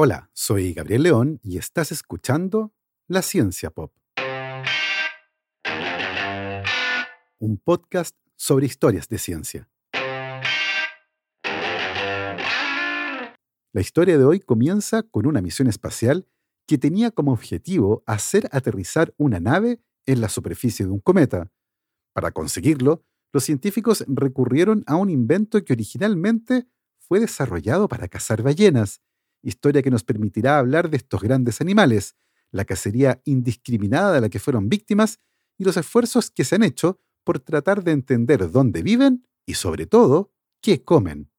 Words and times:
Hola, 0.00 0.30
soy 0.32 0.74
Gabriel 0.74 1.02
León 1.02 1.40
y 1.42 1.58
estás 1.58 1.90
escuchando 1.90 2.72
La 3.08 3.20
Ciencia 3.20 3.70
Pop. 3.70 3.92
Un 7.40 7.58
podcast 7.58 8.16
sobre 8.36 8.66
historias 8.66 9.08
de 9.08 9.18
ciencia. 9.18 9.68
La 13.72 13.80
historia 13.80 14.16
de 14.16 14.24
hoy 14.24 14.38
comienza 14.38 15.02
con 15.02 15.26
una 15.26 15.42
misión 15.42 15.66
espacial 15.66 16.28
que 16.68 16.78
tenía 16.78 17.10
como 17.10 17.32
objetivo 17.32 18.04
hacer 18.06 18.48
aterrizar 18.52 19.12
una 19.16 19.40
nave 19.40 19.80
en 20.06 20.20
la 20.20 20.28
superficie 20.28 20.86
de 20.86 20.92
un 20.92 21.00
cometa. 21.00 21.50
Para 22.12 22.30
conseguirlo, 22.30 23.02
los 23.32 23.42
científicos 23.42 24.04
recurrieron 24.06 24.84
a 24.86 24.94
un 24.94 25.10
invento 25.10 25.64
que 25.64 25.72
originalmente 25.72 26.68
fue 27.00 27.18
desarrollado 27.18 27.88
para 27.88 28.06
cazar 28.06 28.42
ballenas 28.44 29.00
historia 29.42 29.82
que 29.82 29.90
nos 29.90 30.04
permitirá 30.04 30.58
hablar 30.58 30.90
de 30.90 30.96
estos 30.96 31.20
grandes 31.20 31.60
animales, 31.60 32.16
la 32.50 32.64
cacería 32.64 33.20
indiscriminada 33.24 34.12
de 34.12 34.20
la 34.20 34.28
que 34.28 34.38
fueron 34.38 34.68
víctimas 34.68 35.20
y 35.58 35.64
los 35.64 35.76
esfuerzos 35.76 36.30
que 36.30 36.44
se 36.44 36.54
han 36.54 36.62
hecho 36.62 37.00
por 37.24 37.40
tratar 37.40 37.82
de 37.84 37.92
entender 37.92 38.50
dónde 38.50 38.82
viven 38.82 39.26
y 39.46 39.54
sobre 39.54 39.86
todo 39.86 40.32
qué 40.62 40.82
comen. 40.82 41.30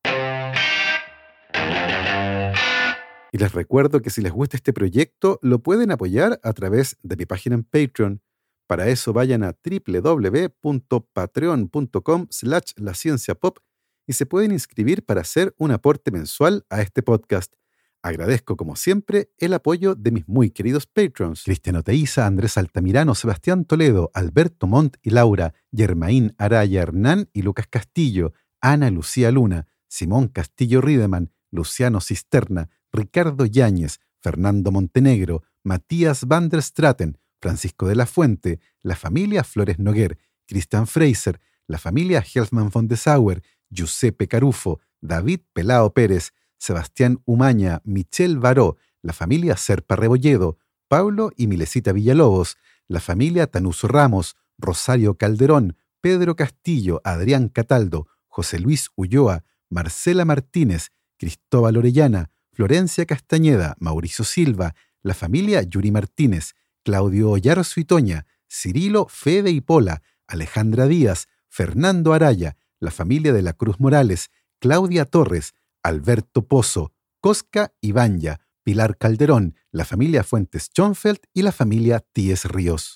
Y 3.32 3.38
les 3.38 3.54
recuerdo 3.54 4.02
que 4.02 4.10
si 4.10 4.22
les 4.22 4.32
gusta 4.32 4.58
este 4.58 4.74
proyecto 4.74 5.38
lo 5.42 5.60
pueden 5.60 5.92
apoyar 5.92 6.40
a 6.44 6.54
través 6.54 6.98
de 7.04 7.16
mi 7.16 7.26
página 7.26 7.54
en 7.56 7.64
Patreon. 7.64 8.22
Para 8.68 8.88
eso 8.88 9.14
vayan 9.14 9.44
a 9.44 9.56
www.patreon.com 9.64 12.28
slash 12.30 12.72
la 12.76 12.94
pop 13.40 13.60
y 14.08 14.14
se 14.14 14.26
pueden 14.26 14.52
inscribir 14.52 15.06
para 15.06 15.22
hacer 15.22 15.54
un 15.58 15.70
aporte 15.72 16.10
mensual 16.12 16.66
a 16.70 16.82
este 16.82 17.04
podcast. 17.04 17.54
Agradezco, 18.02 18.56
como 18.56 18.78
siempre, 18.78 19.30
el 19.38 19.54
apoyo 19.54 19.94
de 19.94 20.12
mis 20.12 20.28
muy 20.28 20.52
queridos 20.52 20.86
patrons: 20.86 21.44
Cristiano 21.44 21.84
Teiza, 21.84 22.26
Andrés 22.26 22.58
Altamirano, 22.58 23.14
Sebastián 23.14 23.66
Toledo, 23.66 24.10
Alberto 24.14 24.68
Montt 24.68 24.98
y 25.02 25.10
Laura, 25.10 25.54
Germaín 25.72 26.34
Araya 26.38 26.82
Hernán 26.82 27.30
y 27.34 27.42
Lucas 27.42 27.68
Castillo, 27.68 28.34
Ana 28.62 28.90
Lucía 28.90 29.32
Luna, 29.32 29.68
Simón 29.90 30.30
Castillo 30.30 30.80
Riedemann, 30.80 31.32
Luciano 31.52 32.00
Cisterna, 32.00 32.70
Ricardo 32.94 33.46
Yáñez, 33.46 34.00
Fernando 34.22 34.72
Montenegro, 34.72 35.44
Matías 35.64 36.26
van 36.26 36.50
der 36.50 36.62
Straten, 36.62 37.18
Francisco 37.42 37.88
de 37.88 37.96
la 37.96 38.06
Fuente, 38.06 38.60
la 38.82 38.96
familia 38.96 39.44
Flores 39.44 39.78
Noguer, 39.80 40.18
Christian 40.48 40.88
Fraser, 40.88 41.42
la 41.68 41.78
familia 41.78 42.24
Helfman 42.24 42.70
von 42.70 42.88
de 42.88 42.98
Sauer, 42.98 43.44
Giuseppe 43.70 44.28
Carufo, 44.28 44.80
David 45.02 45.42
Pelao 45.54 45.94
Pérez, 45.94 46.32
Sebastián 46.60 47.22
Umaña, 47.26 47.82
Michelle 47.84 48.38
Baró, 48.38 48.78
la 49.02 49.14
familia 49.14 49.58
Serpa 49.58 49.96
Rebolledo, 49.96 50.60
Pablo 50.88 51.32
y 51.36 51.48
Milesita 51.48 51.92
Villalobos, 51.92 52.58
la 52.88 53.00
familia 53.00 53.48
Tanuso 53.48 53.88
Ramos, 53.88 54.36
Rosario 54.58 55.18
Calderón, 55.18 55.78
Pedro 56.02 56.36
Castillo, 56.36 57.02
Adrián 57.04 57.50
Cataldo, 57.50 58.08
José 58.28 58.60
Luis 58.60 58.90
Ulloa, 58.96 59.46
Marcela 59.70 60.26
Martínez, 60.26 60.92
Cristóbal 61.18 61.78
Orellana, 61.78 62.30
Florencia 62.52 63.06
Castañeda, 63.06 63.76
Mauricio 63.80 64.26
Silva, 64.26 64.76
la 65.02 65.14
familia 65.14 65.62
Yuri 65.62 65.92
Martínez, 65.92 66.56
Claudio 66.84 67.32
Ollar 67.32 67.64
Suitoña, 67.64 68.26
Cirilo 68.50 69.08
Fede 69.08 69.52
y 69.52 69.62
Pola, 69.62 70.02
Alejandra 70.28 70.88
Díaz, 70.88 71.28
Fernando 71.48 72.14
Araya, 72.14 72.58
la 72.80 72.92
familia 72.92 73.34
de 73.34 73.42
la 73.42 73.54
Cruz 73.54 73.80
Morales, 73.80 74.30
Claudia 74.60 75.06
Torres, 75.06 75.54
Alberto 75.84 76.48
Pozo, 76.48 76.94
Cosca 77.22 77.74
Ibanya, 77.82 78.42
Pilar 78.64 78.98
Calderón, 78.98 79.56
la 79.72 79.86
familia 79.86 80.24
Fuentes 80.24 80.66
Schonfeld 80.66 81.20
y 81.34 81.42
la 81.42 81.52
familia 81.52 82.04
Tíes 82.14 82.46
Ríos. 82.46 82.94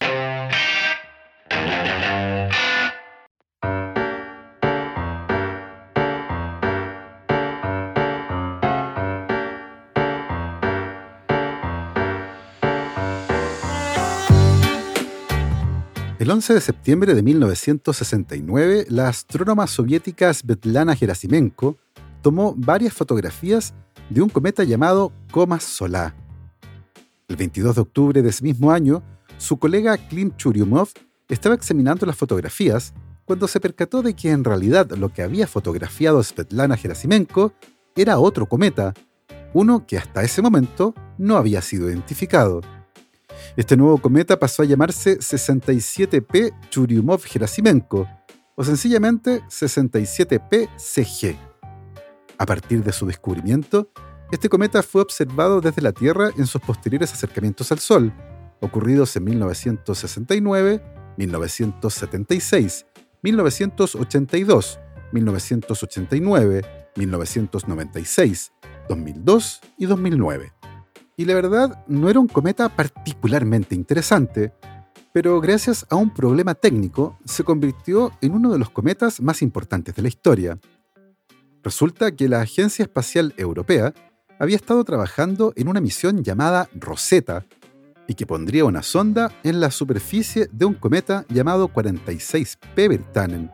El 16.19 16.31
11 16.31 16.53
de 16.53 16.61
septiembre 16.61 17.15
de 17.15 17.21
1969, 17.21 18.85
la 18.87 19.09
astrónoma 19.09 19.67
soviética 19.67 20.33
Svetlana 20.33 20.95
Gerasimenko 20.95 21.77
tomó 22.23 22.55
varias 22.57 22.93
fotografías 22.93 23.75
de 24.09 24.21
un 24.21 24.29
cometa 24.29 24.63
llamado 24.63 25.11
Coma 25.29 25.59
Solá. 25.59 26.15
El 27.27 27.35
22 27.35 27.75
de 27.75 27.81
octubre 27.81 28.21
de 28.21 28.29
ese 28.29 28.43
mismo 28.43 28.71
año, 28.71 29.03
su 29.37 29.59
colega 29.59 29.97
Klim 29.97 30.35
Churyumov 30.35 30.89
estaba 31.29 31.53
examinando 31.53 32.05
las 32.05 32.15
fotografías 32.15 32.93
cuando 33.25 33.47
se 33.47 33.59
percató 33.59 34.01
de 34.01 34.15
que 34.15 34.31
en 34.31 34.43
realidad 34.43 34.89
lo 34.91 35.09
que 35.09 35.21
había 35.21 35.47
fotografiado 35.47 36.23
Svetlana 36.23 36.77
Gerasimenko 36.77 37.53
era 37.95 38.19
otro 38.19 38.47
cometa, 38.47 38.93
uno 39.53 39.85
que 39.85 39.97
hasta 39.97 40.23
ese 40.23 40.41
momento 40.41 40.95
no 41.17 41.35
había 41.37 41.61
sido 41.61 41.89
identificado. 41.89 42.61
Este 43.57 43.75
nuevo 43.75 43.97
cometa 43.97 44.39
pasó 44.39 44.63
a 44.63 44.65
llamarse 44.65 45.19
67P 45.19 46.53
Churyumov-Gerasimenko, 46.69 48.07
o 48.55 48.63
sencillamente 48.63 49.41
67P 49.49 50.69
CG. 50.77 51.52
A 52.37 52.45
partir 52.45 52.83
de 52.83 52.91
su 52.91 53.05
descubrimiento, 53.05 53.89
este 54.31 54.49
cometa 54.49 54.81
fue 54.81 55.01
observado 55.01 55.61
desde 55.61 55.81
la 55.81 55.91
Tierra 55.91 56.31
en 56.37 56.47
sus 56.47 56.61
posteriores 56.61 57.13
acercamientos 57.13 57.71
al 57.71 57.79
Sol, 57.79 58.11
ocurridos 58.61 59.15
en 59.15 59.25
1969, 59.25 60.81
1976, 61.17 62.85
1982, 63.21 64.79
1989, 65.11 66.61
1996, 66.95 68.51
2002 68.89 69.61
y 69.77 69.85
2009. 69.85 70.53
Y 71.15 71.25
la 71.25 71.35
verdad, 71.35 71.85
no 71.87 72.09
era 72.09 72.19
un 72.19 72.27
cometa 72.27 72.69
particularmente 72.69 73.75
interesante, 73.75 74.51
pero 75.11 75.39
gracias 75.39 75.85
a 75.91 75.95
un 75.95 76.11
problema 76.11 76.55
técnico 76.55 77.19
se 77.23 77.43
convirtió 77.43 78.11
en 78.21 78.33
uno 78.33 78.51
de 78.51 78.57
los 78.57 78.71
cometas 78.71 79.21
más 79.21 79.43
importantes 79.43 79.93
de 79.95 80.01
la 80.01 80.07
historia. 80.07 80.59
Resulta 81.63 82.11
que 82.11 82.27
la 82.27 82.41
Agencia 82.41 82.83
Espacial 82.83 83.33
Europea 83.37 83.93
había 84.37 84.57
estado 84.57 84.83
trabajando 84.83 85.53
en 85.55 85.69
una 85.69 85.79
misión 85.79 86.21
llamada 86.21 86.67
Rosetta 86.75 87.45
y 88.05 88.15
que 88.15 88.25
pondría 88.25 88.65
una 88.65 88.83
sonda 88.83 89.31
en 89.43 89.61
la 89.61 89.71
superficie 89.71 90.49
de 90.51 90.65
un 90.65 90.73
cometa 90.73 91.25
llamado 91.29 91.69
46P 91.69 92.89
Bertanen. 92.89 93.49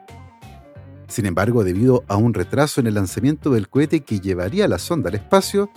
Sin 1.08 1.28
embargo, 1.28 1.64
debido 1.64 2.04
a 2.08 2.18
un 2.18 2.34
retraso 2.34 2.82
en 2.82 2.88
el 2.88 2.96
lanzamiento 2.96 3.52
del 3.52 3.70
cohete 3.70 4.00
que 4.02 4.20
llevaría 4.20 4.68
la 4.68 4.80
sonda 4.80 5.10
al 5.10 5.16
espacio, 5.16 5.70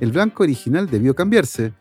el 0.00 0.12
blanco 0.12 0.42
original 0.42 0.90
debió 0.90 1.14
cambiarse, 1.14 1.72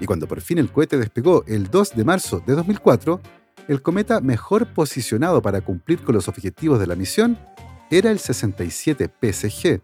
y 0.00 0.06
cuando 0.06 0.28
por 0.28 0.40
fin 0.40 0.58
el 0.58 0.70
cohete 0.70 0.98
despegó 0.98 1.42
el 1.48 1.68
2 1.68 1.96
de 1.96 2.04
marzo 2.04 2.42
de 2.46 2.54
2004, 2.54 3.20
el 3.66 3.82
cometa 3.82 4.20
mejor 4.20 4.72
posicionado 4.72 5.42
para 5.42 5.60
cumplir 5.62 6.00
con 6.00 6.14
los 6.14 6.28
objetivos 6.28 6.78
de 6.78 6.86
la 6.86 6.94
misión 6.94 7.36
era 7.90 8.10
el 8.10 8.18
67 8.18 9.08
PSG. 9.08 9.80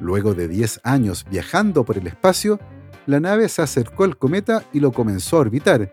Luego 0.00 0.34
de 0.34 0.48
10 0.48 0.80
años 0.84 1.26
viajando 1.30 1.84
por 1.84 1.98
el 1.98 2.06
espacio, 2.06 2.58
la 3.06 3.20
nave 3.20 3.48
se 3.48 3.62
acercó 3.62 4.04
al 4.04 4.16
cometa 4.16 4.64
y 4.72 4.80
lo 4.80 4.92
comenzó 4.92 5.36
a 5.36 5.40
orbitar. 5.40 5.90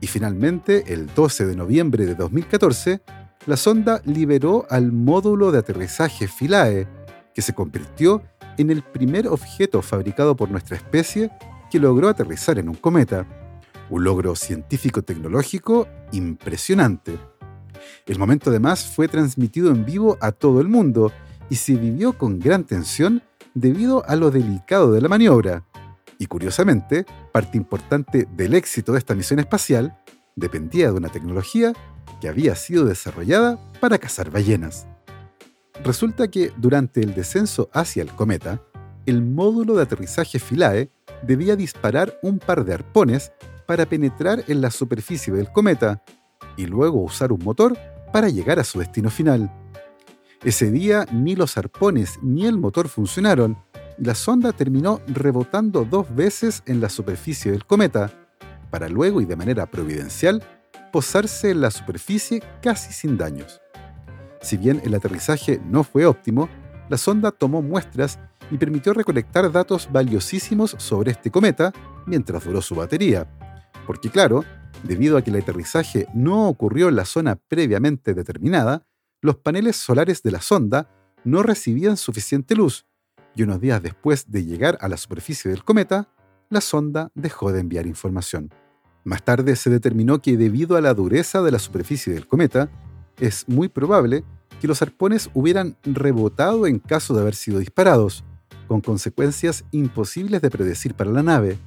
Y 0.00 0.06
finalmente, 0.06 0.92
el 0.92 1.06
12 1.14 1.46
de 1.46 1.56
noviembre 1.56 2.06
de 2.06 2.14
2014, 2.14 3.00
la 3.46 3.56
sonda 3.56 4.00
liberó 4.04 4.66
al 4.70 4.92
módulo 4.92 5.50
de 5.50 5.58
aterrizaje 5.58 6.28
Philae, 6.28 6.86
que 7.34 7.42
se 7.42 7.54
convirtió 7.54 8.22
en 8.58 8.70
el 8.70 8.82
primer 8.82 9.28
objeto 9.28 9.82
fabricado 9.82 10.36
por 10.36 10.50
nuestra 10.50 10.76
especie 10.76 11.30
que 11.70 11.78
logró 11.78 12.08
aterrizar 12.08 12.58
en 12.58 12.68
un 12.68 12.74
cometa. 12.74 13.26
Un 13.90 14.04
logro 14.04 14.36
científico-tecnológico 14.36 15.88
impresionante. 16.12 17.18
El 18.06 18.18
momento 18.18 18.50
además 18.50 18.84
fue 18.84 19.08
transmitido 19.08 19.70
en 19.70 19.84
vivo 19.84 20.18
a 20.20 20.32
todo 20.32 20.60
el 20.60 20.68
mundo 20.68 21.12
y 21.50 21.56
se 21.56 21.74
vivió 21.74 22.16
con 22.16 22.38
gran 22.38 22.64
tensión 22.64 23.22
debido 23.54 24.04
a 24.06 24.16
lo 24.16 24.30
delicado 24.30 24.92
de 24.92 25.00
la 25.00 25.08
maniobra. 25.08 25.64
Y 26.18 26.26
curiosamente, 26.26 27.06
parte 27.32 27.56
importante 27.56 28.26
del 28.36 28.54
éxito 28.54 28.92
de 28.92 28.98
esta 28.98 29.14
misión 29.14 29.38
espacial 29.38 29.96
dependía 30.36 30.86
de 30.86 30.96
una 30.96 31.08
tecnología 31.08 31.72
que 32.20 32.28
había 32.28 32.54
sido 32.54 32.84
desarrollada 32.84 33.58
para 33.80 33.98
cazar 33.98 34.30
ballenas. 34.30 34.86
Resulta 35.84 36.28
que 36.28 36.52
durante 36.56 37.00
el 37.00 37.14
descenso 37.14 37.70
hacia 37.72 38.02
el 38.02 38.10
cometa, 38.10 38.62
el 39.06 39.22
módulo 39.22 39.74
de 39.74 39.82
aterrizaje 39.82 40.38
Philae 40.38 40.90
debía 41.22 41.56
disparar 41.56 42.18
un 42.22 42.38
par 42.38 42.64
de 42.64 42.74
arpones 42.74 43.32
para 43.66 43.86
penetrar 43.86 44.44
en 44.48 44.60
la 44.60 44.70
superficie 44.70 45.32
del 45.32 45.52
cometa 45.52 46.02
y 46.58 46.66
luego 46.66 47.00
usar 47.00 47.32
un 47.32 47.42
motor 47.42 47.78
para 48.12 48.28
llegar 48.28 48.58
a 48.58 48.64
su 48.64 48.80
destino 48.80 49.08
final. 49.08 49.50
Ese 50.44 50.70
día 50.70 51.06
ni 51.10 51.34
los 51.34 51.56
arpones 51.56 52.18
ni 52.20 52.46
el 52.46 52.58
motor 52.58 52.88
funcionaron, 52.88 53.56
y 53.98 54.04
la 54.04 54.14
sonda 54.14 54.52
terminó 54.52 55.00
rebotando 55.06 55.84
dos 55.84 56.14
veces 56.14 56.62
en 56.66 56.80
la 56.80 56.90
superficie 56.90 57.50
del 57.50 57.64
cometa, 57.64 58.10
para 58.70 58.88
luego 58.88 59.20
y 59.20 59.24
de 59.24 59.36
manera 59.36 59.66
providencial 59.66 60.42
posarse 60.92 61.50
en 61.50 61.60
la 61.60 61.70
superficie 61.70 62.42
casi 62.60 62.92
sin 62.92 63.16
daños. 63.16 63.60
Si 64.40 64.56
bien 64.56 64.80
el 64.84 64.94
aterrizaje 64.94 65.60
no 65.64 65.84
fue 65.84 66.06
óptimo, 66.06 66.48
la 66.88 66.98
sonda 66.98 67.32
tomó 67.32 67.62
muestras 67.62 68.18
y 68.50 68.56
permitió 68.56 68.94
recolectar 68.94 69.50
datos 69.50 69.88
valiosísimos 69.90 70.74
sobre 70.78 71.12
este 71.12 71.30
cometa 71.30 71.72
mientras 72.06 72.44
duró 72.44 72.62
su 72.62 72.74
batería. 72.74 73.26
Porque 73.86 74.10
claro, 74.10 74.44
debido 74.82 75.16
a 75.16 75.22
que 75.22 75.30
el 75.30 75.36
aterrizaje 75.36 76.06
no 76.14 76.48
ocurrió 76.48 76.88
en 76.88 76.96
la 76.96 77.04
zona 77.04 77.36
previamente 77.36 78.14
determinada, 78.14 78.86
los 79.20 79.36
paneles 79.36 79.76
solares 79.76 80.22
de 80.22 80.30
la 80.30 80.40
sonda 80.40 80.88
no 81.24 81.42
recibían 81.42 81.96
suficiente 81.96 82.54
luz, 82.54 82.86
y 83.34 83.42
unos 83.42 83.60
días 83.60 83.82
después 83.82 84.30
de 84.30 84.44
llegar 84.44 84.78
a 84.80 84.88
la 84.88 84.96
superficie 84.96 85.50
del 85.50 85.64
cometa, 85.64 86.08
la 86.50 86.60
sonda 86.60 87.10
dejó 87.14 87.52
de 87.52 87.60
enviar 87.60 87.86
información. 87.86 88.50
Más 89.04 89.24
tarde 89.24 89.56
se 89.56 89.70
determinó 89.70 90.20
que 90.20 90.36
debido 90.36 90.76
a 90.76 90.80
la 90.80 90.94
dureza 90.94 91.42
de 91.42 91.52
la 91.52 91.58
superficie 91.58 92.12
del 92.12 92.26
cometa, 92.26 92.68
es 93.20 93.48
muy 93.48 93.68
probable 93.68 94.24
que 94.60 94.68
los 94.68 94.82
arpones 94.82 95.30
hubieran 95.34 95.76
rebotado 95.84 96.66
en 96.66 96.78
caso 96.78 97.14
de 97.14 97.20
haber 97.20 97.34
sido 97.34 97.58
disparados, 97.58 98.24
con 98.66 98.80
consecuencias 98.80 99.64
imposibles 99.70 100.42
de 100.42 100.50
predecir 100.50 100.94
para 100.94 101.10
la 101.10 101.22
nave. 101.22 101.58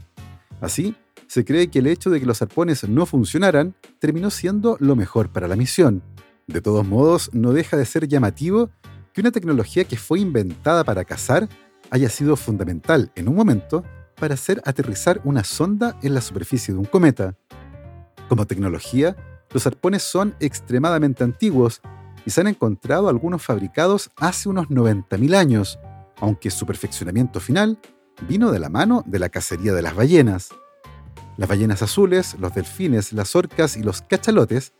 Así, 0.59 0.95
se 1.31 1.45
cree 1.45 1.69
que 1.69 1.79
el 1.79 1.87
hecho 1.87 2.09
de 2.09 2.19
que 2.19 2.25
los 2.25 2.41
arpones 2.41 2.83
no 2.89 3.05
funcionaran 3.05 3.73
terminó 3.99 4.29
siendo 4.29 4.75
lo 4.81 4.97
mejor 4.97 5.31
para 5.31 5.47
la 5.47 5.55
misión. 5.55 6.03
De 6.45 6.59
todos 6.59 6.85
modos, 6.85 7.29
no 7.31 7.53
deja 7.53 7.77
de 7.77 7.85
ser 7.85 8.05
llamativo 8.09 8.69
que 9.13 9.21
una 9.21 9.31
tecnología 9.31 9.85
que 9.85 9.95
fue 9.95 10.19
inventada 10.19 10.83
para 10.83 11.05
cazar 11.05 11.47
haya 11.89 12.09
sido 12.09 12.35
fundamental 12.35 13.13
en 13.15 13.29
un 13.29 13.35
momento 13.35 13.85
para 14.15 14.33
hacer 14.33 14.61
aterrizar 14.65 15.21
una 15.23 15.45
sonda 15.45 15.97
en 16.01 16.15
la 16.15 16.19
superficie 16.19 16.73
de 16.73 16.81
un 16.81 16.85
cometa. 16.85 17.37
Como 18.27 18.45
tecnología, 18.45 19.15
los 19.53 19.65
arpones 19.65 20.03
son 20.03 20.35
extremadamente 20.41 21.23
antiguos 21.23 21.79
y 22.25 22.31
se 22.31 22.41
han 22.41 22.47
encontrado 22.47 23.07
algunos 23.07 23.41
fabricados 23.41 24.11
hace 24.17 24.49
unos 24.49 24.67
90.000 24.67 25.33
años, 25.33 25.79
aunque 26.17 26.51
su 26.51 26.65
perfeccionamiento 26.65 27.39
final 27.39 27.79
vino 28.27 28.51
de 28.51 28.59
la 28.59 28.67
mano 28.67 29.01
de 29.07 29.19
la 29.19 29.29
cacería 29.29 29.73
de 29.73 29.81
las 29.81 29.95
ballenas. 29.95 30.49
Las 31.41 31.49
ballenas 31.49 31.81
azules, 31.81 32.35
los 32.39 32.53
delfines, 32.53 33.13
las 33.13 33.35
orcas 33.35 33.75
y 33.75 33.81
los 33.81 34.03
cachalotes 34.03 34.73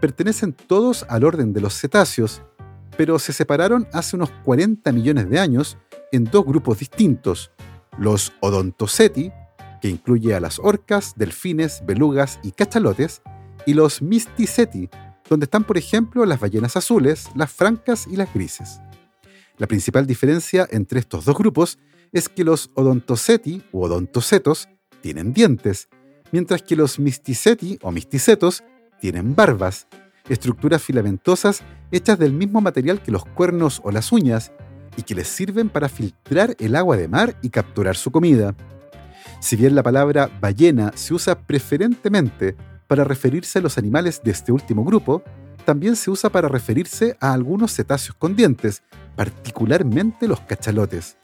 pertenecen 0.00 0.54
todos 0.54 1.04
al 1.10 1.24
orden 1.24 1.52
de 1.52 1.60
los 1.60 1.78
cetáceos, 1.78 2.40
pero 2.96 3.18
se 3.18 3.34
separaron 3.34 3.86
hace 3.92 4.16
unos 4.16 4.30
40 4.42 4.92
millones 4.92 5.28
de 5.28 5.38
años 5.38 5.76
en 6.12 6.24
dos 6.24 6.46
grupos 6.46 6.78
distintos, 6.78 7.50
los 7.98 8.32
odontoceti, 8.40 9.30
que 9.82 9.90
incluye 9.90 10.34
a 10.34 10.40
las 10.40 10.58
orcas, 10.58 11.12
delfines, 11.16 11.82
belugas 11.84 12.40
y 12.42 12.52
cachalotes, 12.52 13.20
y 13.66 13.74
los 13.74 14.00
misticeti, 14.00 14.88
donde 15.28 15.44
están 15.44 15.64
por 15.64 15.76
ejemplo 15.76 16.24
las 16.24 16.40
ballenas 16.40 16.78
azules, 16.78 17.28
las 17.34 17.52
francas 17.52 18.06
y 18.10 18.16
las 18.16 18.32
grises. 18.32 18.80
La 19.58 19.66
principal 19.66 20.06
diferencia 20.06 20.66
entre 20.70 20.98
estos 20.98 21.26
dos 21.26 21.36
grupos 21.36 21.78
es 22.10 22.30
que 22.30 22.42
los 22.42 22.70
odontoceti 22.72 23.62
u 23.70 23.82
odontocetos 23.82 24.70
tienen 25.02 25.34
dientes, 25.34 25.90
mientras 26.32 26.62
que 26.62 26.76
los 26.76 26.98
misticeti 26.98 27.78
o 27.82 27.90
misticetos 27.90 28.62
tienen 29.00 29.34
barbas, 29.34 29.86
estructuras 30.28 30.82
filamentosas 30.82 31.62
hechas 31.90 32.18
del 32.18 32.32
mismo 32.32 32.60
material 32.60 33.02
que 33.02 33.12
los 33.12 33.24
cuernos 33.24 33.80
o 33.84 33.90
las 33.90 34.12
uñas 34.12 34.52
y 34.96 35.02
que 35.02 35.14
les 35.14 35.28
sirven 35.28 35.68
para 35.68 35.88
filtrar 35.88 36.56
el 36.58 36.74
agua 36.74 36.96
de 36.96 37.08
mar 37.08 37.36
y 37.42 37.50
capturar 37.50 37.96
su 37.96 38.10
comida. 38.10 38.54
Si 39.40 39.56
bien 39.56 39.74
la 39.74 39.82
palabra 39.82 40.30
ballena 40.40 40.92
se 40.94 41.14
usa 41.14 41.38
preferentemente 41.38 42.56
para 42.86 43.04
referirse 43.04 43.58
a 43.58 43.62
los 43.62 43.78
animales 43.78 44.22
de 44.24 44.30
este 44.30 44.52
último 44.52 44.84
grupo, 44.84 45.22
también 45.64 45.96
se 45.96 46.10
usa 46.10 46.30
para 46.30 46.48
referirse 46.48 47.16
a 47.20 47.32
algunos 47.32 47.74
cetáceos 47.74 48.16
con 48.16 48.36
dientes, 48.36 48.82
particularmente 49.16 50.28
los 50.28 50.40
cachalotes. 50.40 51.16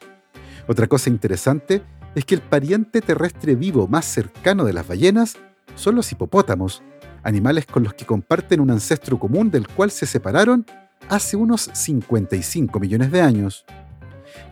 Otra 0.67 0.87
cosa 0.89 1.11
interesante 1.11 1.83
es 2.15 2.25
que 2.25 2.35
el 2.35 2.43
pariente 2.43 3.01
terrestre 3.01 3.55
vivo 3.55 3.89
más 3.89 4.05
cercano 4.05 4.65
de 4.65 4.73
las 4.73 4.87
ballenas 4.87 5.37
son 5.75 5.95
los 5.95 6.11
hipopótamos, 6.13 6.83
animales 7.23 7.67
con 7.67 7.83
los 7.83 7.95
que 7.95 8.05
comparten 8.05 8.61
un 8.61 8.71
ancestro 8.71 9.19
común 9.19 9.51
del 9.51 9.69
cual 9.69 9.91
se 9.91 10.07
separaron 10.07 10.67
hace 11.09 11.37
unos 11.37 11.71
55 11.73 12.79
millones 12.81 13.11
de 13.11 13.21
años. 13.21 13.65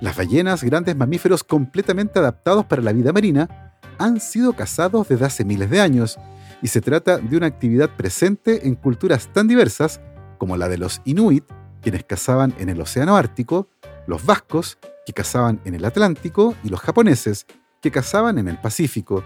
Las 0.00 0.16
ballenas, 0.16 0.62
grandes 0.62 0.96
mamíferos 0.96 1.44
completamente 1.44 2.18
adaptados 2.18 2.64
para 2.66 2.82
la 2.82 2.92
vida 2.92 3.12
marina, 3.12 3.74
han 3.98 4.20
sido 4.20 4.54
cazados 4.54 5.08
desde 5.08 5.26
hace 5.26 5.44
miles 5.44 5.70
de 5.70 5.80
años, 5.80 6.18
y 6.62 6.68
se 6.68 6.80
trata 6.80 7.18
de 7.18 7.36
una 7.36 7.46
actividad 7.46 7.90
presente 7.96 8.66
en 8.66 8.74
culturas 8.74 9.28
tan 9.32 9.48
diversas 9.48 10.00
como 10.38 10.56
la 10.56 10.68
de 10.68 10.78
los 10.78 11.00
inuit, 11.04 11.44
quienes 11.82 12.04
cazaban 12.04 12.54
en 12.58 12.68
el 12.68 12.80
Océano 12.80 13.16
Ártico, 13.16 13.68
los 14.06 14.24
vascos, 14.24 14.78
que 15.10 15.14
cazaban 15.22 15.60
en 15.64 15.74
el 15.74 15.84
Atlántico, 15.84 16.54
y 16.62 16.68
los 16.68 16.78
japoneses, 16.78 17.44
que 17.80 17.90
cazaban 17.90 18.38
en 18.38 18.46
el 18.46 18.60
Pacífico. 18.60 19.24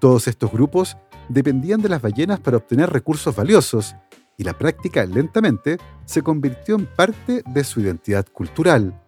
Todos 0.00 0.26
estos 0.26 0.50
grupos 0.50 0.96
dependían 1.28 1.80
de 1.80 1.88
las 1.88 2.02
ballenas 2.02 2.40
para 2.40 2.56
obtener 2.56 2.90
recursos 2.90 3.36
valiosos, 3.36 3.94
y 4.36 4.42
la 4.42 4.58
práctica 4.58 5.06
lentamente 5.06 5.78
se 6.06 6.22
convirtió 6.22 6.74
en 6.74 6.86
parte 6.86 7.44
de 7.46 7.62
su 7.62 7.80
identidad 7.80 8.26
cultural. 8.26 9.00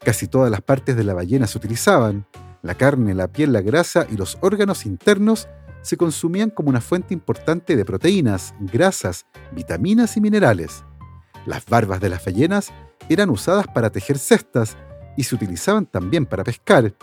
Casi 0.00 0.28
todas 0.28 0.50
las 0.50 0.62
partes 0.62 0.96
de 0.96 1.04
la 1.04 1.12
ballena 1.12 1.46
se 1.46 1.58
utilizaban, 1.58 2.26
la 2.62 2.74
carne, 2.74 3.12
la 3.12 3.28
piel, 3.28 3.52
la 3.52 3.60
grasa 3.60 4.06
y 4.10 4.16
los 4.16 4.38
órganos 4.40 4.86
internos 4.86 5.46
se 5.82 5.98
consumían 5.98 6.48
como 6.48 6.70
una 6.70 6.80
fuente 6.80 7.12
importante 7.12 7.76
de 7.76 7.84
proteínas, 7.84 8.54
grasas, 8.60 9.26
vitaminas 9.52 10.16
y 10.16 10.22
minerales. 10.22 10.84
Las 11.44 11.66
barbas 11.66 12.00
de 12.00 12.08
las 12.08 12.24
ballenas 12.24 12.72
eran 13.10 13.28
usadas 13.28 13.66
para 13.68 13.90
tejer 13.90 14.18
cestas 14.18 14.76
y 15.18 15.24
se 15.24 15.34
utilizaban 15.34 15.84
también 15.84 16.24
para 16.26 16.44
pescar. 16.44 16.94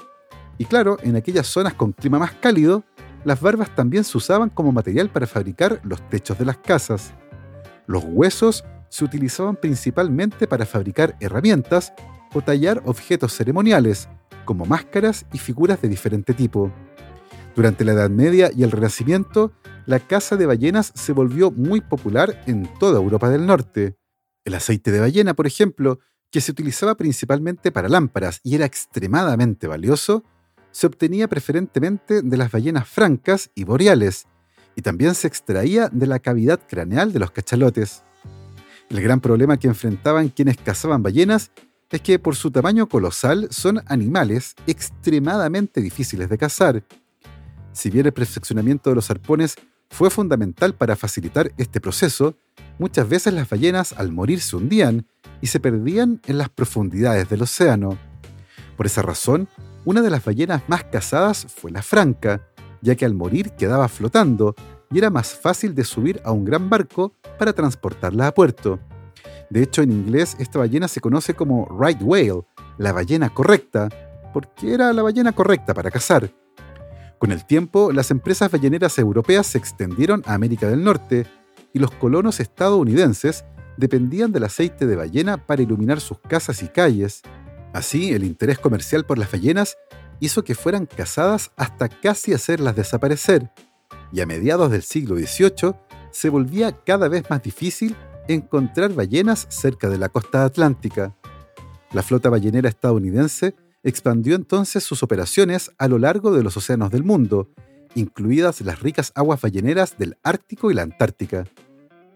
Y 0.58 0.64
claro, 0.64 0.98
en 1.04 1.18
aquellas 1.18 1.48
zonas 1.48 1.74
con 1.74 1.92
clima 1.92 2.18
más 2.18 2.32
cálido, 2.32 2.86
las 3.26 3.42
barbas 3.42 3.76
también 3.76 4.06
se 4.06 4.18
usaban 4.18 4.50
como 4.50 4.72
material 4.72 5.10
para 5.10 5.28
fabricar 5.28 5.82
los 5.84 6.02
techos 6.10 6.40
de 6.40 6.46
las 6.46 6.58
casas. 6.58 7.14
Los 7.88 8.06
huesos 8.08 8.64
se 8.88 9.04
utilizaban 9.04 9.58
principalmente 9.58 10.48
para 10.48 10.66
fabricar 10.66 11.18
herramientas 11.20 11.92
o 12.34 12.42
tallar 12.42 12.82
objetos 12.86 13.34
ceremoniales, 13.34 14.08
como 14.46 14.64
máscaras 14.66 15.26
y 15.34 15.38
figuras 15.38 15.82
de 15.82 15.90
diferente 15.90 16.34
tipo. 16.34 16.72
Durante 17.54 17.84
la 17.84 17.92
Edad 17.92 18.10
Media 18.10 18.50
y 18.56 18.64
el 18.64 18.72
Renacimiento, 18.72 19.52
la 19.86 20.00
caza 20.00 20.38
de 20.38 20.46
ballenas 20.46 20.94
se 20.96 21.12
volvió 21.12 21.52
muy 21.52 21.82
popular 21.82 22.42
en 22.48 22.70
toda 22.80 22.98
Europa 22.98 23.30
del 23.30 23.46
Norte. 23.46 23.98
El 24.46 24.54
aceite 24.54 24.92
de 24.92 25.02
ballena, 25.02 25.34
por 25.34 25.48
ejemplo, 25.48 26.00
que 26.36 26.42
se 26.42 26.52
utilizaba 26.52 26.96
principalmente 26.96 27.72
para 27.72 27.88
lámparas 27.88 28.42
y 28.44 28.56
era 28.56 28.66
extremadamente 28.66 29.68
valioso, 29.68 30.26
se 30.70 30.86
obtenía 30.86 31.30
preferentemente 31.30 32.22
de 32.22 32.36
las 32.36 32.52
ballenas 32.52 32.90
francas 32.90 33.52
y 33.56 33.64
boreales, 33.64 34.26
y 34.76 34.82
también 34.82 35.16
se 35.16 35.28
extraía 35.28 35.88
de 35.88 36.08
la 36.08 36.20
cavidad 36.20 36.60
craneal 36.68 37.14
de 37.14 37.20
los 37.20 37.32
cachalotes. 37.32 38.04
El 38.90 39.02
gran 39.02 39.22
problema 39.22 39.56
que 39.56 39.70
enfrentaban 39.70 40.28
quienes 40.28 40.58
cazaban 40.58 41.02
ballenas 41.02 41.52
es 41.90 42.02
que 42.02 42.20
por 42.20 42.36
su 42.36 42.52
tamaño 42.52 42.90
colosal 42.90 43.48
son 43.50 43.82
animales 43.86 44.56
extremadamente 44.68 45.80
difíciles 45.80 46.28
de 46.28 46.38
cazar. 46.38 46.84
Si 47.72 47.90
bien 47.90 48.08
el 48.08 48.12
perfeccionamiento 48.12 48.90
de 48.90 48.98
los 48.98 49.10
arpones 49.10 49.56
fue 49.90 50.10
fundamental 50.10 50.76
para 50.76 50.98
facilitar 50.98 51.54
este 51.56 51.80
proceso, 51.80 52.36
muchas 52.78 53.08
veces 53.08 53.34
las 53.34 53.48
ballenas 53.48 53.94
al 53.94 54.12
morir 54.12 54.42
se 54.42 54.58
hundían 54.58 55.08
y 55.46 55.48
se 55.48 55.60
perdían 55.60 56.22
en 56.26 56.40
las 56.40 56.50
profundidades 56.50 57.30
del 57.30 57.44
océano. 57.44 58.00
Por 58.76 58.88
esa 58.88 59.04
razón, 59.04 59.48
una 59.86 60.02
de 60.02 60.10
las 60.10 60.26
ballenas 60.26 60.64
más 60.68 60.86
cazadas 60.86 61.46
fue 61.56 61.70
la 61.70 61.84
franca, 61.84 62.42
ya 62.82 62.96
que 62.96 63.06
al 63.06 63.14
morir 63.14 63.52
quedaba 63.52 63.88
flotando 63.88 64.56
y 64.92 64.98
era 64.98 65.12
más 65.12 65.36
fácil 65.36 65.76
de 65.76 65.84
subir 65.84 66.20
a 66.26 66.32
un 66.32 66.46
gran 66.46 66.68
barco 66.68 67.14
para 67.38 67.54
transportarla 67.54 68.26
a 68.26 68.34
puerto. 68.34 68.80
De 69.52 69.62
hecho, 69.62 69.84
en 69.84 69.92
inglés 69.92 70.36
esta 70.40 70.58
ballena 70.58 70.88
se 70.88 71.00
conoce 71.00 71.36
como 71.36 71.68
right 71.80 72.02
whale, 72.02 72.42
la 72.80 72.92
ballena 72.92 73.30
correcta, 73.30 73.90
porque 74.34 74.74
era 74.74 74.94
la 74.94 75.04
ballena 75.04 75.32
correcta 75.32 75.76
para 75.76 75.92
cazar. 75.92 76.32
Con 77.20 77.32
el 77.32 77.46
tiempo, 77.46 77.92
las 77.92 78.10
empresas 78.10 78.50
balleneras 78.50 78.98
europeas 78.98 79.46
se 79.46 79.60
extendieron 79.60 80.24
a 80.26 80.34
América 80.34 80.68
del 80.68 80.84
Norte 80.84 81.28
y 81.72 81.78
los 81.78 81.92
colonos 81.92 82.40
estadounidenses 82.40 83.46
dependían 83.78 84.32
del 84.32 84.44
aceite 84.44 84.86
de 84.86 84.96
ballena 84.96 85.38
para 85.38 85.62
iluminar 85.62 86.00
sus 86.00 86.20
casas 86.20 86.64
y 86.64 86.68
calles, 86.68 87.22
Así, 87.76 88.14
el 88.14 88.24
interés 88.24 88.58
comercial 88.58 89.06
por 89.06 89.18
las 89.18 89.30
ballenas 89.30 89.78
hizo 90.22 90.46
que 90.46 90.56
fueran 90.56 90.86
cazadas 90.86 91.52
hasta 91.58 91.90
casi 91.90 92.32
hacerlas 92.32 92.78
desaparecer, 92.78 93.52
y 94.14 94.22
a 94.22 94.26
mediados 94.26 94.72
del 94.72 94.82
siglo 94.82 95.18
XVIII 95.18 95.76
se 96.10 96.30
volvía 96.30 96.72
cada 96.86 97.10
vez 97.10 97.30
más 97.30 97.44
difícil 97.44 97.98
encontrar 98.30 98.94
ballenas 98.94 99.46
cerca 99.50 99.90
de 99.90 99.98
la 99.98 100.08
costa 100.08 100.46
atlántica. 100.46 101.18
La 101.92 102.02
flota 102.02 102.30
ballenera 102.30 102.70
estadounidense 102.70 103.56
expandió 103.84 104.38
entonces 104.38 104.86
sus 104.86 105.04
operaciones 105.04 105.70
a 105.78 105.90
lo 105.90 106.00
largo 106.00 106.32
de 106.32 106.44
los 106.44 106.56
océanos 106.56 106.92
del 106.92 107.04
mundo, 107.04 107.50
incluidas 107.94 108.62
las 108.62 108.80
ricas 108.80 109.12
aguas 109.16 109.42
balleneras 109.42 109.98
del 109.98 110.16
Ártico 110.24 110.72
y 110.72 110.76
la 110.76 110.84
Antártica. 110.84 111.44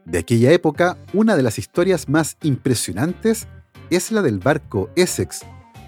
De 0.10 0.18
aquella 0.18 0.52
época, 0.52 0.98
una 1.14 1.36
de 1.36 1.44
las 1.44 1.60
historias 1.60 2.10
más 2.10 2.38
impresionantes 2.42 3.48
es 3.92 4.12
la 4.12 4.24
del 4.24 4.40
barco 4.40 4.90
Essex, 4.96 5.42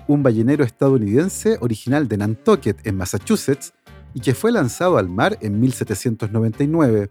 un 0.07 0.21
ballenero 0.21 0.63
estadounidense 0.63 1.57
original 1.59 2.07
de 2.07 2.17
Nantucket, 2.17 2.85
en 2.85 2.97
Massachusetts, 2.97 3.73
y 4.13 4.19
que 4.19 4.35
fue 4.35 4.51
lanzado 4.51 4.99
al 4.99 5.09
mar 5.09 5.39
en 5.41 5.59
1799. 5.59 7.09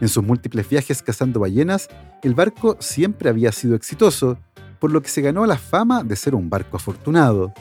En 0.00 0.08
sus 0.08 0.24
múltiples 0.24 0.66
viajes 0.66 1.02
cazando 1.02 1.40
ballenas, 1.40 1.88
el 2.22 2.34
barco 2.34 2.78
siempre 2.80 3.28
había 3.28 3.52
sido 3.52 3.74
exitoso, 3.74 4.38
por 4.80 4.92
lo 4.92 5.02
que 5.02 5.10
se 5.10 5.20
ganó 5.20 5.44
la 5.44 5.58
fama 5.58 6.04
de 6.04 6.16
ser 6.16 6.34
un 6.34 6.48
barco 6.48 6.78
afortunado. 6.78 7.52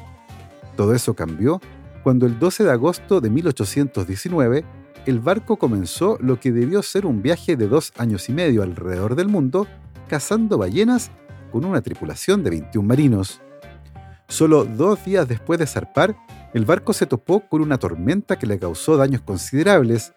Todo 0.77 0.96
eso 0.96 1.13
cambió 1.15 1.60
cuando 2.01 2.25
el 2.25 2.39
12 2.39 2.63
de 2.63 2.72
agosto 2.72 3.20
de 3.20 3.29
1819 3.29 4.63
el 5.05 5.19
barco 5.19 5.57
comenzó 5.57 6.17
lo 6.22 6.39
que 6.39 6.51
debió 6.51 6.81
ser 6.81 7.05
un 7.05 7.22
viaje 7.22 7.57
de 7.57 7.67
dos 7.67 7.91
años 7.98 8.29
y 8.29 8.33
medio 8.33 8.63
alrededor 8.63 9.15
del 9.15 9.27
mundo, 9.27 9.67
cazando 10.07 10.57
ballenas 10.57 11.12
con 11.51 11.65
una 11.65 11.81
tripulación 11.81 12.43
de 12.43 12.51
21 12.51 12.88
marinos. 12.88 13.41
Solo 14.27 14.63
dos 14.63 15.03
días 15.03 15.27
después 15.27 15.60
de 15.60 15.67
zarpar, 15.67 16.15
el 16.53 16.65
barco 16.65 16.93
se 16.93 17.05
topó 17.05 17.41
con 17.41 17.62
una 17.62 17.77
tormenta 17.77 18.39
que 18.39 18.48
le 18.48 18.60
causó 18.60 18.95
daños 18.95 19.22
considerables, 19.22 20.13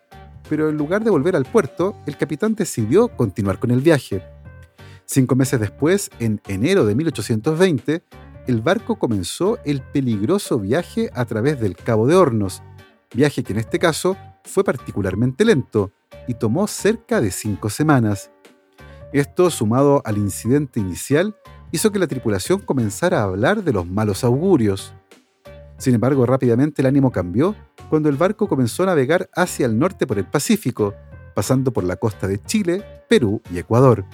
pero 0.48 0.68
en 0.68 0.76
lugar 0.76 1.02
de 1.02 1.10
volver 1.10 1.34
al 1.34 1.44
puerto, 1.44 1.96
el 2.06 2.16
capitán 2.16 2.54
decidió 2.54 3.08
continuar 3.08 3.58
con 3.58 3.72
el 3.72 3.80
viaje. 3.80 4.22
Cinco 5.04 5.34
meses 5.34 5.58
después, 5.58 6.10
en 6.20 6.40
enero 6.46 6.86
de 6.86 6.94
1820, 6.94 8.02
el 8.46 8.60
barco 8.60 8.98
comenzó 8.98 9.58
el 9.64 9.82
peligroso 9.82 10.60
viaje 10.60 11.10
a 11.12 11.24
través 11.24 11.60
del 11.60 11.74
Cabo 11.74 12.06
de 12.06 12.14
Hornos, 12.14 12.62
viaje 13.12 13.42
que 13.42 13.52
en 13.52 13.58
este 13.58 13.78
caso 13.78 14.16
fue 14.46 14.64
particularmente 14.64 15.44
lento 15.44 15.92
y 16.26 16.34
tomó 16.34 16.66
cerca 16.66 17.20
de 17.20 17.30
cinco 17.30 17.68
semanas. 17.68 18.30
Esto, 19.12 19.50
sumado 19.50 20.02
al 20.04 20.18
incidente 20.18 20.80
inicial, 20.80 21.36
hizo 21.72 21.92
que 21.92 21.98
la 21.98 22.06
tripulación 22.06 22.60
comenzara 22.60 23.20
a 23.20 23.24
hablar 23.24 23.62
de 23.62 23.72
los 23.72 23.86
malos 23.86 24.24
augurios. 24.24 24.94
Sin 25.78 25.94
embargo, 25.94 26.24
rápidamente 26.26 26.82
el 26.82 26.86
ánimo 26.86 27.12
cambió 27.12 27.54
cuando 27.90 28.08
el 28.08 28.16
barco 28.16 28.48
comenzó 28.48 28.82
a 28.82 28.86
navegar 28.86 29.28
hacia 29.34 29.66
el 29.66 29.78
norte 29.78 30.06
por 30.06 30.18
el 30.18 30.26
Pacífico, 30.26 30.94
pasando 31.34 31.72
por 31.72 31.84
la 31.84 31.96
costa 31.96 32.26
de 32.26 32.42
Chile, 32.42 32.84
Perú 33.08 33.42
y 33.52 33.58
Ecuador. 33.58 34.04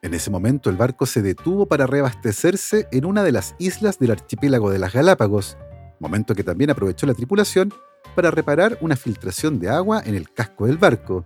En 0.00 0.14
ese 0.14 0.30
momento 0.30 0.70
el 0.70 0.76
barco 0.76 1.06
se 1.06 1.22
detuvo 1.22 1.66
para 1.66 1.86
reabastecerse 1.86 2.88
en 2.90 3.04
una 3.04 3.22
de 3.22 3.32
las 3.32 3.54
islas 3.58 3.98
del 3.98 4.12
archipiélago 4.12 4.70
de 4.70 4.78
las 4.78 4.92
Galápagos, 4.92 5.56
momento 6.00 6.34
que 6.34 6.44
también 6.44 6.70
aprovechó 6.70 7.06
la 7.06 7.14
tripulación 7.14 7.72
para 8.14 8.30
reparar 8.30 8.78
una 8.80 8.96
filtración 8.96 9.58
de 9.58 9.68
agua 9.68 10.02
en 10.04 10.14
el 10.14 10.30
casco 10.30 10.66
del 10.66 10.78
barco. 10.78 11.24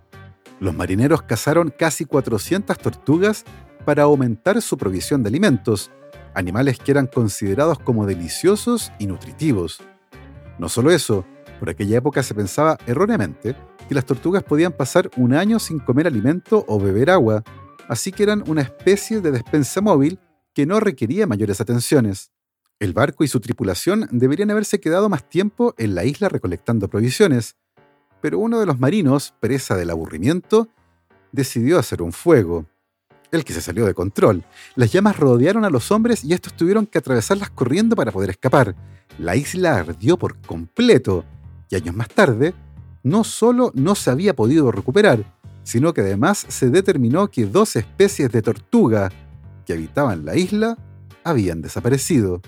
Los 0.59 0.75
marineros 0.75 1.21
cazaron 1.21 1.73
casi 1.77 2.05
400 2.05 2.77
tortugas 2.77 3.43
para 3.85 4.03
aumentar 4.03 4.61
su 4.61 4.77
provisión 4.77 5.23
de 5.23 5.29
alimentos, 5.29 5.91
animales 6.33 6.79
que 6.79 6.91
eran 6.91 7.07
considerados 7.07 7.79
como 7.79 8.05
deliciosos 8.05 8.91
y 8.99 9.07
nutritivos. 9.07 9.81
No 10.57 10.69
solo 10.69 10.91
eso, 10.91 11.25
por 11.59 11.69
aquella 11.69 11.97
época 11.97 12.23
se 12.23 12.35
pensaba 12.35 12.77
erróneamente 12.85 13.55
que 13.87 13.95
las 13.95 14.05
tortugas 14.05 14.43
podían 14.43 14.73
pasar 14.73 15.09
un 15.15 15.33
año 15.33 15.59
sin 15.59 15.79
comer 15.79 16.07
alimento 16.07 16.65
o 16.67 16.79
beber 16.79 17.09
agua, 17.09 17.43
así 17.87 18.11
que 18.11 18.23
eran 18.23 18.43
una 18.47 18.61
especie 18.61 19.21
de 19.21 19.31
despensa 19.31 19.81
móvil 19.81 20.19
que 20.53 20.65
no 20.65 20.79
requería 20.79 21.27
mayores 21.27 21.61
atenciones. 21.61 22.31
El 22.79 22.93
barco 22.93 23.23
y 23.23 23.27
su 23.27 23.39
tripulación 23.39 24.07
deberían 24.11 24.51
haberse 24.51 24.79
quedado 24.79 25.09
más 25.09 25.27
tiempo 25.27 25.73
en 25.79 25.95
la 25.95 26.05
isla 26.05 26.29
recolectando 26.29 26.87
provisiones, 26.87 27.55
pero 28.21 28.37
uno 28.37 28.59
de 28.59 28.67
los 28.67 28.79
marinos, 28.79 29.33
presa 29.39 29.75
del 29.75 29.89
aburrimiento, 29.89 30.67
decidió 31.31 31.79
hacer 31.79 32.03
un 32.03 32.13
fuego. 32.13 32.67
El 33.31 33.43
que 33.43 33.53
se 33.53 33.61
salió 33.61 33.85
de 33.85 33.95
control. 33.95 34.43
Las 34.75 34.91
llamas 34.91 35.17
rodearon 35.17 35.65
a 35.65 35.71
los 35.71 35.91
hombres 35.91 36.23
y 36.23 36.33
estos 36.33 36.53
tuvieron 36.53 36.85
que 36.85 36.99
atravesarlas 36.99 37.49
corriendo 37.49 37.95
para 37.95 38.11
poder 38.11 38.29
escapar. 38.29 38.75
La 39.17 39.35
isla 39.35 39.77
ardió 39.77 40.17
por 40.17 40.39
completo 40.41 41.25
y 41.69 41.75
años 41.75 41.95
más 41.95 42.09
tarde, 42.09 42.53
no 43.01 43.23
solo 43.23 43.71
no 43.73 43.95
se 43.95 44.11
había 44.11 44.35
podido 44.35 44.71
recuperar, 44.71 45.25
sino 45.63 45.95
que 45.95 46.01
además 46.01 46.45
se 46.47 46.69
determinó 46.69 47.29
que 47.29 47.47
dos 47.47 47.75
especies 47.75 48.31
de 48.31 48.43
tortuga 48.43 49.11
que 49.65 49.73
habitaban 49.73 50.25
la 50.25 50.35
isla 50.35 50.77
habían 51.23 51.61
desaparecido. 51.61 52.41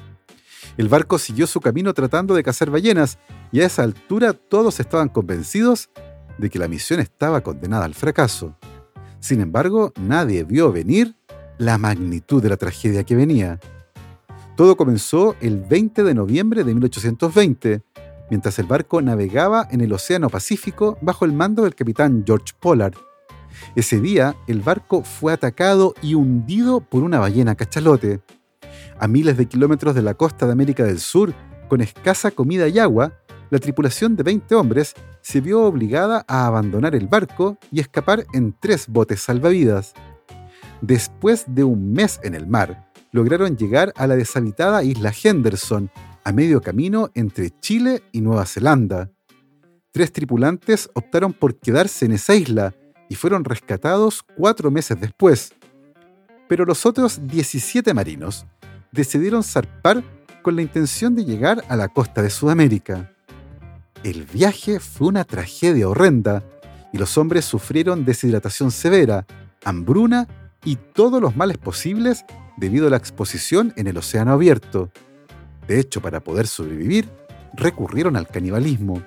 El 0.79 0.87
barco 0.87 1.19
siguió 1.19 1.45
su 1.45 1.59
camino 1.59 1.93
tratando 1.93 2.33
de 2.33 2.41
cazar 2.41 2.69
ballenas 2.69 3.19
y 3.51 3.59
a 3.59 3.65
esa 3.65 3.83
altura 3.83 4.31
todos 4.31 4.79
estaban 4.79 5.09
convencidos 5.09 5.89
de 6.37 6.49
que 6.49 6.57
la 6.57 6.69
misión 6.69 7.01
estaba 7.01 7.41
condenada 7.41 7.83
al 7.83 7.95
fracaso. 7.95 8.55
Sin 9.19 9.41
embargo, 9.41 9.91
nadie 9.99 10.45
vio 10.45 10.71
venir 10.71 11.17
la 11.57 11.77
magnitud 11.77 12.41
de 12.41 12.47
la 12.47 12.55
tragedia 12.55 13.03
que 13.03 13.17
venía. 13.17 13.59
Todo 14.55 14.77
comenzó 14.77 15.35
el 15.41 15.59
20 15.59 16.01
de 16.01 16.13
noviembre 16.13 16.63
de 16.63 16.73
1820, 16.73 17.81
mientras 18.29 18.57
el 18.57 18.65
barco 18.65 19.01
navegaba 19.01 19.67
en 19.69 19.81
el 19.81 19.91
Océano 19.91 20.29
Pacífico 20.29 20.97
bajo 21.01 21.25
el 21.25 21.33
mando 21.33 21.63
del 21.63 21.75
capitán 21.75 22.23
George 22.25 22.53
Pollard. 22.57 22.95
Ese 23.75 23.99
día, 23.99 24.37
el 24.47 24.61
barco 24.61 25.03
fue 25.03 25.33
atacado 25.33 25.93
y 26.01 26.13
hundido 26.13 26.79
por 26.79 27.03
una 27.03 27.19
ballena 27.19 27.55
cachalote. 27.55 28.21
A 28.99 29.07
miles 29.07 29.37
de 29.37 29.45
kilómetros 29.45 29.95
de 29.95 30.01
la 30.01 30.13
costa 30.13 30.45
de 30.45 30.51
América 30.51 30.83
del 30.83 30.99
Sur, 30.99 31.33
con 31.69 31.79
escasa 31.79 32.31
comida 32.31 32.67
y 32.67 32.79
agua, 32.79 33.13
la 33.49 33.59
tripulación 33.59 34.17
de 34.17 34.23
20 34.23 34.53
hombres 34.55 34.93
se 35.21 35.39
vio 35.39 35.63
obligada 35.63 36.25
a 36.27 36.45
abandonar 36.45 36.95
el 36.95 37.07
barco 37.07 37.57
y 37.71 37.79
escapar 37.79 38.25
en 38.33 38.53
tres 38.59 38.87
botes 38.89 39.21
salvavidas. 39.21 39.93
Después 40.81 41.45
de 41.47 41.63
un 41.63 41.93
mes 41.93 42.19
en 42.23 42.35
el 42.35 42.45
mar, 42.45 42.91
lograron 43.13 43.55
llegar 43.55 43.93
a 43.95 44.05
la 44.05 44.17
deshabitada 44.17 44.83
isla 44.83 45.13
Henderson, 45.23 45.89
a 46.25 46.33
medio 46.33 46.61
camino 46.61 47.09
entre 47.13 47.51
Chile 47.61 48.03
y 48.11 48.19
Nueva 48.19 48.45
Zelanda. 48.45 49.09
Tres 49.91 50.11
tripulantes 50.11 50.89
optaron 50.93 51.31
por 51.31 51.57
quedarse 51.57 52.05
en 52.05 52.11
esa 52.11 52.35
isla 52.35 52.75
y 53.07 53.15
fueron 53.15 53.45
rescatados 53.45 54.23
cuatro 54.35 54.69
meses 54.71 54.99
después. 54.99 55.53
Pero 56.49 56.65
los 56.65 56.85
otros 56.85 57.25
17 57.27 57.93
marinos 57.93 58.45
decidieron 58.91 59.43
zarpar 59.43 60.03
con 60.41 60.55
la 60.55 60.61
intención 60.61 61.15
de 61.15 61.25
llegar 61.25 61.63
a 61.67 61.75
la 61.75 61.89
costa 61.89 62.21
de 62.21 62.29
Sudamérica. 62.29 63.11
El 64.03 64.23
viaje 64.25 64.79
fue 64.79 65.07
una 65.07 65.25
tragedia 65.25 65.89
horrenda 65.89 66.43
y 66.93 66.97
los 66.97 67.17
hombres 67.17 67.45
sufrieron 67.45 68.05
deshidratación 68.05 68.71
severa, 68.71 69.25
hambruna 69.63 70.27
y 70.63 70.77
todos 70.77 71.21
los 71.21 71.35
males 71.35 71.57
posibles 71.57 72.25
debido 72.57 72.87
a 72.87 72.89
la 72.89 72.97
exposición 72.97 73.73
en 73.75 73.87
el 73.87 73.97
océano 73.97 74.31
abierto. 74.31 74.89
De 75.67 75.79
hecho, 75.79 76.01
para 76.01 76.21
poder 76.21 76.47
sobrevivir, 76.47 77.09
recurrieron 77.53 78.15
al 78.15 78.27
canibalismo. 78.27 79.03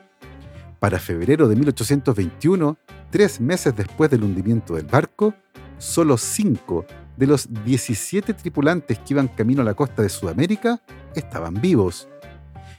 Para 0.78 0.98
febrero 0.98 1.48
de 1.48 1.56
1821, 1.56 2.76
tres 3.10 3.40
meses 3.40 3.74
después 3.74 4.10
del 4.10 4.24
hundimiento 4.24 4.74
del 4.74 4.86
barco, 4.86 5.34
solo 5.78 6.16
cinco 6.16 6.86
de 7.16 7.26
los 7.26 7.48
17 7.64 8.34
tripulantes 8.34 8.98
que 8.98 9.14
iban 9.14 9.28
camino 9.28 9.62
a 9.62 9.64
la 9.64 9.74
costa 9.74 10.02
de 10.02 10.08
Sudamérica 10.08 10.80
estaban 11.14 11.60
vivos. 11.60 12.08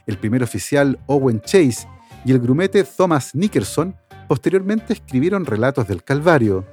El 0.06 0.18
primer 0.18 0.42
oficial 0.42 0.98
Owen 1.06 1.40
Chase 1.40 1.88
y 2.24 2.32
el 2.32 2.40
grumete 2.40 2.84
Thomas 2.84 3.34
Nickerson 3.34 3.96
posteriormente 4.28 4.92
escribieron 4.92 5.46
relatos 5.46 5.86
del 5.86 6.02
Calvario. 6.02 6.66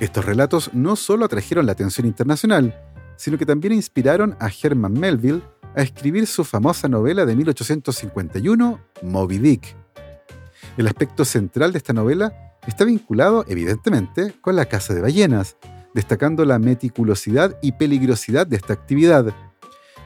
Estos 0.00 0.24
relatos 0.24 0.70
no 0.74 0.96
solo 0.96 1.24
atrajeron 1.24 1.66
la 1.66 1.72
atención 1.72 2.06
internacional, 2.06 2.78
sino 3.16 3.38
que 3.38 3.46
también 3.46 3.72
inspiraron 3.72 4.36
a 4.40 4.50
Herman 4.50 4.92
Melville 4.92 5.42
a 5.74 5.82
escribir 5.82 6.26
su 6.26 6.44
famosa 6.44 6.88
novela 6.88 7.26
de 7.26 7.36
1851, 7.36 8.80
Moby 9.02 9.38
Dick. 9.38 9.76
El 10.76 10.86
aspecto 10.86 11.24
central 11.24 11.72
de 11.72 11.78
esta 11.78 11.92
novela 11.92 12.54
está 12.66 12.84
vinculado, 12.84 13.44
evidentemente, 13.48 14.34
con 14.40 14.56
la 14.56 14.66
caza 14.66 14.94
de 14.94 15.00
ballenas, 15.00 15.56
destacando 15.96 16.44
la 16.44 16.58
meticulosidad 16.58 17.56
y 17.62 17.72
peligrosidad 17.72 18.46
de 18.46 18.56
esta 18.56 18.74
actividad. 18.74 19.34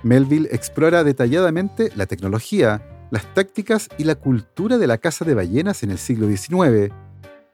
Melville 0.04 0.48
explora 0.52 1.02
detalladamente 1.02 1.90
la 1.96 2.06
tecnología, 2.06 2.80
las 3.10 3.34
tácticas 3.34 3.88
y 3.98 4.04
la 4.04 4.14
cultura 4.14 4.78
de 4.78 4.86
la 4.86 4.98
caza 4.98 5.24
de 5.24 5.34
ballenas 5.34 5.82
en 5.82 5.90
el 5.90 5.98
siglo 5.98 6.28
XIX. 6.28 6.94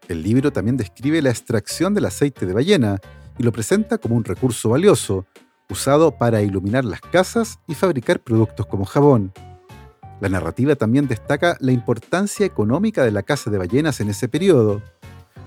El 0.08 0.22
libro 0.22 0.52
también 0.52 0.76
describe 0.76 1.22
la 1.22 1.30
extracción 1.30 1.94
del 1.94 2.04
aceite 2.04 2.44
de 2.44 2.52
ballena 2.52 2.98
y 3.38 3.42
lo 3.42 3.52
presenta 3.52 3.96
como 3.96 4.16
un 4.16 4.24
recurso 4.24 4.68
valioso, 4.68 5.24
usado 5.70 6.18
para 6.18 6.42
iluminar 6.42 6.84
las 6.84 7.00
casas 7.00 7.58
y 7.66 7.74
fabricar 7.74 8.20
productos 8.20 8.66
como 8.66 8.84
jabón. 8.84 9.32
La 10.20 10.28
narrativa 10.28 10.76
también 10.76 11.08
destaca 11.08 11.56
la 11.60 11.72
importancia 11.72 12.44
económica 12.44 13.02
de 13.02 13.12
la 13.12 13.22
caza 13.22 13.50
de 13.50 13.56
ballenas 13.56 14.00
en 14.00 14.10
ese 14.10 14.28
periodo. 14.28 14.82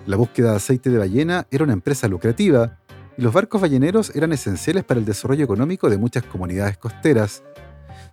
La 0.09 0.17
búsqueda 0.17 0.49
de 0.49 0.55
aceite 0.55 0.89
de 0.89 0.97
ballena 0.97 1.45
era 1.51 1.63
una 1.63 1.73
empresa 1.73 2.07
lucrativa 2.07 2.79
y 3.15 3.21
los 3.21 3.31
barcos 3.31 3.61
balleneros 3.61 4.15
eran 4.15 4.33
esenciales 4.33 4.83
para 4.83 4.99
el 4.99 5.05
desarrollo 5.05 5.43
económico 5.43 5.87
de 5.87 5.99
muchas 5.99 6.23
comunidades 6.23 6.79
costeras. 6.79 7.43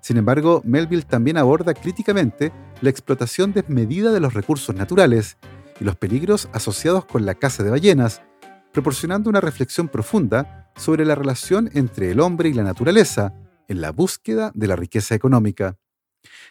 Sin 0.03 0.19
embargo, 0.19 0.61
Melville 0.67 1.05
también 1.05 1.39
aborda 1.39 1.73
críticamente 1.73 2.53
la 2.83 2.91
explotación 2.91 3.55
desmedida 3.55 4.13
de 4.13 4.21
los 4.21 4.35
recursos 4.35 4.75
naturales 4.75 5.39
y 5.81 5.85
los 5.85 5.97
peligros 5.97 6.51
asociados 6.53 7.07
con 7.07 7.25
la 7.25 7.35
caza 7.35 7.65
de 7.65 7.71
ballenas, 7.71 8.21
proporcionando 8.75 9.31
una 9.31 9.41
reflexión 9.41 9.89
profunda 9.89 10.71
sobre 10.77 11.07
la 11.07 11.15
relación 11.15 11.71
entre 11.73 12.11
el 12.11 12.21
hombre 12.21 12.51
y 12.51 12.53
la 12.53 12.63
naturaleza 12.65 13.33
en 13.69 13.81
la 13.81 13.91
búsqueda 13.91 14.53
de 14.55 14.67
la 14.67 14.77
riqueza 14.77 15.15
económica. 15.15 15.79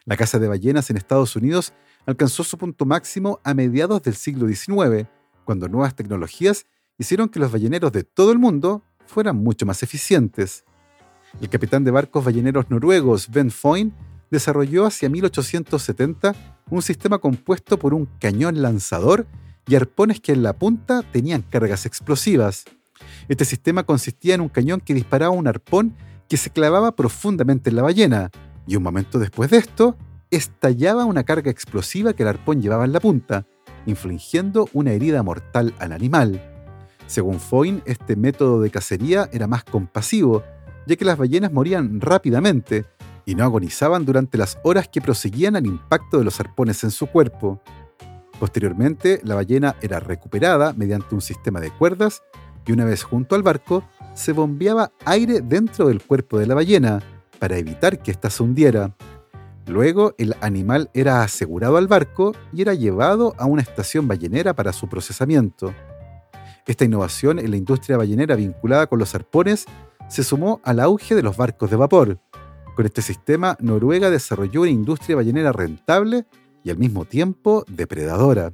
La 0.05 0.17
caza 0.17 0.39
de 0.39 0.47
ballenas 0.47 0.89
en 0.89 0.97
Estados 0.97 1.35
Unidos 1.35 1.71
alcanzó 2.07 2.43
su 2.43 2.57
punto 2.57 2.87
máximo 2.87 3.39
a 3.43 3.53
mediados 3.53 4.01
del 4.01 4.15
siglo 4.15 4.47
XIX, 4.47 5.07
cuando 5.45 5.69
nuevas 5.69 5.95
tecnologías 5.95 6.65
hicieron 6.97 7.29
que 7.29 7.39
los 7.39 7.51
balleneros 7.51 7.91
de 7.93 8.03
todo 8.03 8.31
el 8.31 8.39
mundo 8.39 8.83
fueran 9.05 9.37
mucho 9.37 9.65
más 9.65 9.83
eficientes. 9.83 10.65
El 11.39 11.49
capitán 11.49 11.83
de 11.83 11.91
barcos 11.91 12.25
balleneros 12.25 12.69
noruegos 12.69 13.29
Ben 13.29 13.51
Foyn 13.51 13.93
desarrolló 14.31 14.85
hacia 14.85 15.09
1870 15.09 16.35
un 16.69 16.81
sistema 16.81 17.19
compuesto 17.19 17.77
por 17.77 17.93
un 17.93 18.07
cañón 18.19 18.61
lanzador 18.61 19.27
y 19.67 19.75
arpones 19.75 20.19
que 20.19 20.31
en 20.31 20.43
la 20.43 20.53
punta 20.53 21.03
tenían 21.03 21.41
cargas 21.41 21.85
explosivas. 21.85 22.65
Este 23.27 23.45
sistema 23.45 23.83
consistía 23.83 24.35
en 24.35 24.41
un 24.41 24.49
cañón 24.49 24.81
que 24.81 24.93
disparaba 24.93 25.33
un 25.33 25.47
arpón 25.47 25.95
que 26.27 26.37
se 26.37 26.49
clavaba 26.49 26.95
profundamente 26.95 27.69
en 27.69 27.75
la 27.75 27.83
ballena, 27.83 28.31
y 28.67 28.75
un 28.75 28.83
momento 28.83 29.19
después 29.19 29.49
de 29.51 29.57
esto, 29.57 29.95
estallaba 30.31 31.05
una 31.05 31.23
carga 31.23 31.51
explosiva 31.51 32.13
que 32.13 32.23
el 32.23 32.29
arpón 32.29 32.61
llevaba 32.61 32.85
en 32.85 32.93
la 32.93 32.99
punta, 32.99 33.45
infligiendo 33.85 34.67
una 34.73 34.91
herida 34.91 35.23
mortal 35.23 35.73
al 35.79 35.91
animal. 35.91 36.41
Según 37.07 37.39
Foyn, 37.39 37.83
este 37.85 38.15
método 38.15 38.61
de 38.61 38.71
cacería 38.71 39.29
era 39.31 39.47
más 39.47 39.63
compasivo, 39.63 40.43
ya 40.87 40.95
que 40.95 41.05
las 41.05 41.17
ballenas 41.17 41.51
morían 41.51 42.01
rápidamente 42.01 42.85
y 43.25 43.35
no 43.35 43.43
agonizaban 43.43 44.05
durante 44.05 44.37
las 44.37 44.57
horas 44.63 44.87
que 44.87 45.01
proseguían 45.01 45.55
al 45.55 45.65
impacto 45.65 46.17
de 46.17 46.23
los 46.23 46.39
arpones 46.39 46.83
en 46.83 46.91
su 46.91 47.07
cuerpo. 47.07 47.61
Posteriormente, 48.39 49.21
la 49.23 49.35
ballena 49.35 49.75
era 49.81 49.99
recuperada 49.99 50.73
mediante 50.73 51.15
un 51.15 51.21
sistema 51.21 51.59
de 51.59 51.71
cuerdas 51.71 52.21
y 52.65 52.71
una 52.71 52.85
vez 52.85 53.03
junto 53.03 53.35
al 53.35 53.43
barco, 53.43 53.83
se 54.13 54.31
bombeaba 54.31 54.91
aire 55.05 55.41
dentro 55.41 55.87
del 55.87 56.01
cuerpo 56.01 56.39
de 56.39 56.47
la 56.47 56.55
ballena 56.55 57.01
para 57.39 57.57
evitar 57.57 57.99
que 57.99 58.11
ésta 58.11 58.29
se 58.29 58.43
hundiera. 58.43 58.95
Luego, 59.67 60.13
el 60.17 60.35
animal 60.41 60.89
era 60.93 61.23
asegurado 61.23 61.77
al 61.77 61.87
barco 61.87 62.33
y 62.53 62.61
era 62.61 62.73
llevado 62.73 63.33
a 63.37 63.45
una 63.45 63.61
estación 63.61 64.07
ballenera 64.07 64.53
para 64.53 64.73
su 64.73 64.87
procesamiento. 64.87 65.73
Esta 66.67 66.85
innovación 66.85 67.39
en 67.39 67.51
la 67.51 67.57
industria 67.57 67.97
ballenera 67.97 68.35
vinculada 68.35 68.87
con 68.87 68.99
los 68.99 69.13
arpones 69.15 69.65
se 70.07 70.23
sumó 70.23 70.61
al 70.63 70.79
auge 70.79 71.15
de 71.15 71.23
los 71.23 71.37
barcos 71.37 71.69
de 71.69 71.75
vapor. 71.75 72.19
Con 72.75 72.85
este 72.85 73.01
sistema, 73.01 73.57
Noruega 73.59 74.09
desarrolló 74.09 74.61
una 74.61 74.71
industria 74.71 75.15
ballenera 75.15 75.51
rentable 75.51 76.25
y 76.63 76.69
al 76.69 76.77
mismo 76.77 77.05
tiempo 77.05 77.63
depredadora. 77.67 78.53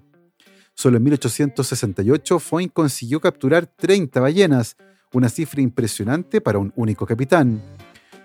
Solo 0.73 0.97
en 0.97 1.03
1868 1.03 2.39
Foyn 2.39 2.69
consiguió 2.69 3.19
capturar 3.19 3.65
30 3.65 4.19
ballenas, 4.19 4.77
una 5.13 5.29
cifra 5.29 5.61
impresionante 5.61 6.41
para 6.41 6.59
un 6.59 6.71
único 6.75 7.05
capitán. 7.05 7.61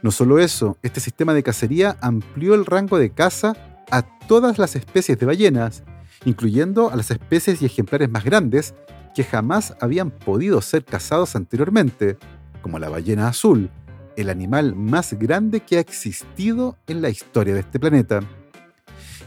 No 0.02 0.10
solo 0.10 0.38
eso, 0.38 0.78
este 0.82 1.00
sistema 1.00 1.34
de 1.34 1.42
cacería 1.42 1.96
amplió 2.00 2.54
el 2.54 2.66
rango 2.66 2.98
de 2.98 3.10
caza 3.10 3.54
a 3.90 4.02
todas 4.26 4.58
las 4.58 4.76
especies 4.76 5.18
de 5.18 5.26
ballenas, 5.26 5.84
incluyendo 6.24 6.90
a 6.90 6.96
las 6.96 7.10
especies 7.10 7.62
y 7.62 7.66
ejemplares 7.66 8.10
más 8.10 8.24
grandes 8.24 8.74
que 9.14 9.24
jamás 9.24 9.74
habían 9.80 10.10
podido 10.10 10.60
ser 10.60 10.84
cazados 10.84 11.36
anteriormente, 11.36 12.18
como 12.60 12.78
la 12.78 12.88
ballena 12.88 13.28
azul, 13.28 13.70
el 14.16 14.28
animal 14.30 14.74
más 14.74 15.14
grande 15.14 15.60
que 15.60 15.76
ha 15.76 15.80
existido 15.80 16.76
en 16.86 17.00
la 17.00 17.08
historia 17.08 17.54
de 17.54 17.60
este 17.60 17.78
planeta. 17.78 18.20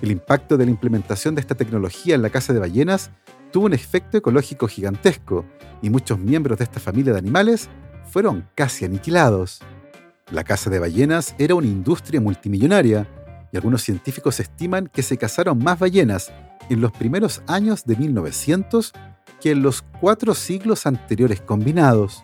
El 0.02 0.12
impacto 0.12 0.58
de 0.58 0.66
la 0.66 0.72
implementación 0.72 1.36
de 1.36 1.42
esta 1.42 1.56
tecnología 1.56 2.16
en 2.16 2.22
la 2.22 2.30
caza 2.30 2.54
de 2.54 2.60
ballenas 2.60 3.12
tuvo 3.52 3.66
un 3.66 3.74
efecto 3.74 4.18
ecológico 4.18 4.68
gigantesco 4.68 5.46
y 5.82 5.90
muchos 5.90 6.20
miembros 6.20 6.58
de 6.60 6.66
esta 6.66 6.80
familia 6.80 7.14
de 7.14 7.20
animales 7.20 7.70
fueron 8.10 8.48
casi 8.56 8.86
aniquilados. 8.86 9.62
La 10.32 10.44
caza 10.44 10.70
de 10.70 10.80
ballenas 10.80 11.34
era 11.40 11.56
una 11.56 11.68
industria 11.68 12.22
multimillonaria 12.22 13.08
y 13.52 13.58
algunos 13.58 13.82
científicos 13.82 14.40
estiman 14.40 14.88
que 14.88 15.02
se 15.02 15.18
cazaron 15.18 15.58
más 15.58 15.80
ballenas 15.80 16.32
en 16.70 16.82
los 16.82 16.92
primeros 16.92 17.42
años 17.48 17.84
de 17.86 17.96
1900 17.96 18.94
que 19.42 19.52
en 19.52 19.64
los 19.64 19.82
cuatro 19.82 20.36
siglos 20.36 20.86
anteriores 20.86 21.42
combinados. 21.42 22.24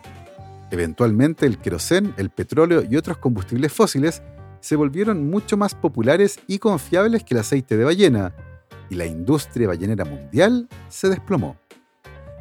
Eventualmente 0.70 1.46
el 1.46 1.58
querosén, 1.58 2.14
el 2.16 2.30
petróleo 2.30 2.84
y 2.88 2.96
otros 2.96 3.18
combustibles 3.18 3.72
fósiles 3.72 4.22
se 4.60 4.76
volvieron 4.76 5.28
mucho 5.28 5.56
más 5.56 5.74
populares 5.74 6.38
y 6.46 6.58
confiables 6.58 7.24
que 7.24 7.34
el 7.34 7.40
aceite 7.40 7.76
de 7.76 7.84
ballena, 7.84 8.34
y 8.88 8.94
la 8.94 9.06
industria 9.06 9.68
ballenera 9.68 10.04
mundial 10.04 10.68
se 10.88 11.08
desplomó. 11.08 11.56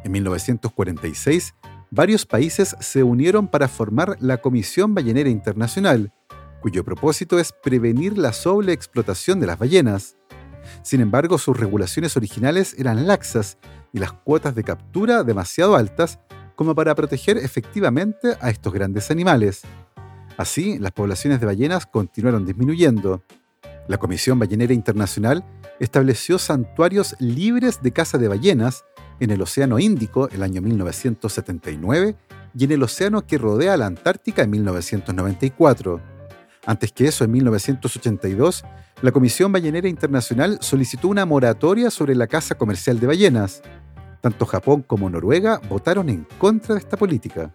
En 0.03 0.11
1946, 0.11 1.55
varios 1.95 2.25
países 2.25 2.75
se 2.81 3.03
unieron 3.03 3.47
para 3.47 3.69
formar 3.69 4.17
la 4.19 4.37
Comisión 4.37 4.93
Ballenera 4.93 5.29
Internacional, 5.29 6.11
cuyo 6.61 6.83
propósito 6.83 7.39
es 7.39 7.53
prevenir 7.53 8.17
la 8.17 8.33
sobreexplotación 8.33 9.39
de 9.39 9.47
las 9.47 9.57
ballenas. 9.57 10.17
Sin 10.83 10.99
embargo, 10.99 11.37
sus 11.37 11.57
regulaciones 11.57 12.17
originales 12.17 12.75
eran 12.77 13.07
laxas 13.07 13.57
y 13.93 13.99
las 13.99 14.11
cuotas 14.11 14.55
de 14.55 14.65
captura 14.65 15.23
demasiado 15.23 15.77
altas 15.77 16.19
como 16.57 16.75
para 16.75 16.95
proteger 16.95 17.37
efectivamente 17.37 18.35
a 18.41 18.49
estos 18.49 18.73
grandes 18.73 19.09
animales. 19.09 19.61
Así, 20.37 20.77
las 20.79 20.91
poblaciones 20.91 21.39
de 21.39 21.45
ballenas 21.45 21.85
continuaron 21.85 22.45
disminuyendo. 22.45 23.23
La 23.87 23.97
Comisión 23.97 24.37
Ballenera 24.37 24.73
Internacional 24.73 25.45
estableció 25.79 26.39
santuarios 26.39 27.15
libres 27.19 27.81
de 27.81 27.93
caza 27.93 28.17
de 28.17 28.27
ballenas 28.27 28.83
en 29.19 29.29
el 29.31 29.41
Océano 29.41 29.79
Índico 29.79 30.29
el 30.29 30.43
año 30.43 30.61
1979 30.61 32.15
y 32.57 32.63
en 32.63 32.71
el 32.71 32.83
océano 32.83 33.25
que 33.25 33.37
rodea 33.37 33.77
la 33.77 33.85
Antártica 33.85 34.43
en 34.43 34.49
1994. 34.51 36.01
Antes 36.65 36.91
que 36.91 37.07
eso, 37.07 37.23
en 37.23 37.31
1982, 37.31 38.63
la 39.01 39.11
Comisión 39.11 39.51
Ballenera 39.51 39.87
Internacional 39.87 40.57
solicitó 40.61 41.09
una 41.09 41.25
moratoria 41.25 41.91
sobre 41.91 42.15
la 42.15 42.27
caza 42.27 42.55
comercial 42.55 42.99
de 42.99 43.07
ballenas. 43.07 43.61
Tanto 44.21 44.45
Japón 44.45 44.81
como 44.81 45.09
Noruega 45.09 45.61
votaron 45.69 46.09
en 46.09 46.25
contra 46.39 46.75
de 46.75 46.79
esta 46.79 46.97
política. 46.97 47.53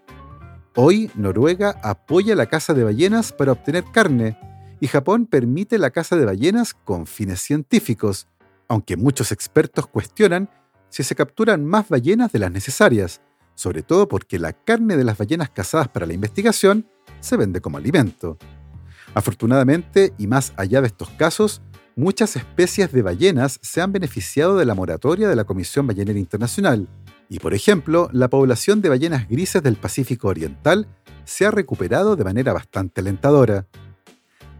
Hoy, 0.76 1.10
Noruega 1.16 1.80
apoya 1.82 2.36
la 2.36 2.46
caza 2.46 2.74
de 2.74 2.84
ballenas 2.84 3.32
para 3.32 3.52
obtener 3.52 3.84
carne 3.92 4.38
y 4.78 4.86
Japón 4.86 5.26
permite 5.26 5.78
la 5.78 5.90
caza 5.90 6.16
de 6.16 6.24
ballenas 6.24 6.74
con 6.74 7.06
fines 7.06 7.40
científicos, 7.40 8.28
aunque 8.68 8.96
muchos 8.96 9.32
expertos 9.32 9.86
cuestionan 9.88 10.48
si 10.90 11.02
se 11.02 11.14
capturan 11.14 11.64
más 11.64 11.88
ballenas 11.88 12.32
de 12.32 12.38
las 12.40 12.52
necesarias, 12.52 13.22
sobre 13.54 13.82
todo 13.82 14.08
porque 14.08 14.38
la 14.38 14.52
carne 14.52 14.96
de 14.96 15.04
las 15.04 15.18
ballenas 15.18 15.50
cazadas 15.50 15.88
para 15.88 16.06
la 16.06 16.12
investigación 16.12 16.86
se 17.20 17.36
vende 17.36 17.60
como 17.60 17.78
alimento. 17.78 18.38
Afortunadamente, 19.14 20.12
y 20.18 20.26
más 20.26 20.52
allá 20.56 20.80
de 20.80 20.88
estos 20.88 21.10
casos, 21.10 21.62
muchas 21.96 22.36
especies 22.36 22.92
de 22.92 23.02
ballenas 23.02 23.58
se 23.62 23.80
han 23.80 23.92
beneficiado 23.92 24.56
de 24.56 24.64
la 24.64 24.74
moratoria 24.74 25.28
de 25.28 25.36
la 25.36 25.44
Comisión 25.44 25.86
Ballenera 25.86 26.18
Internacional, 26.18 26.88
y 27.28 27.38
por 27.38 27.54
ejemplo, 27.54 28.08
la 28.12 28.28
población 28.28 28.80
de 28.80 28.88
ballenas 28.88 29.28
grises 29.28 29.62
del 29.62 29.76
Pacífico 29.76 30.28
Oriental 30.28 30.88
se 31.24 31.46
ha 31.46 31.50
recuperado 31.50 32.16
de 32.16 32.24
manera 32.24 32.52
bastante 32.52 33.00
alentadora. 33.00 33.66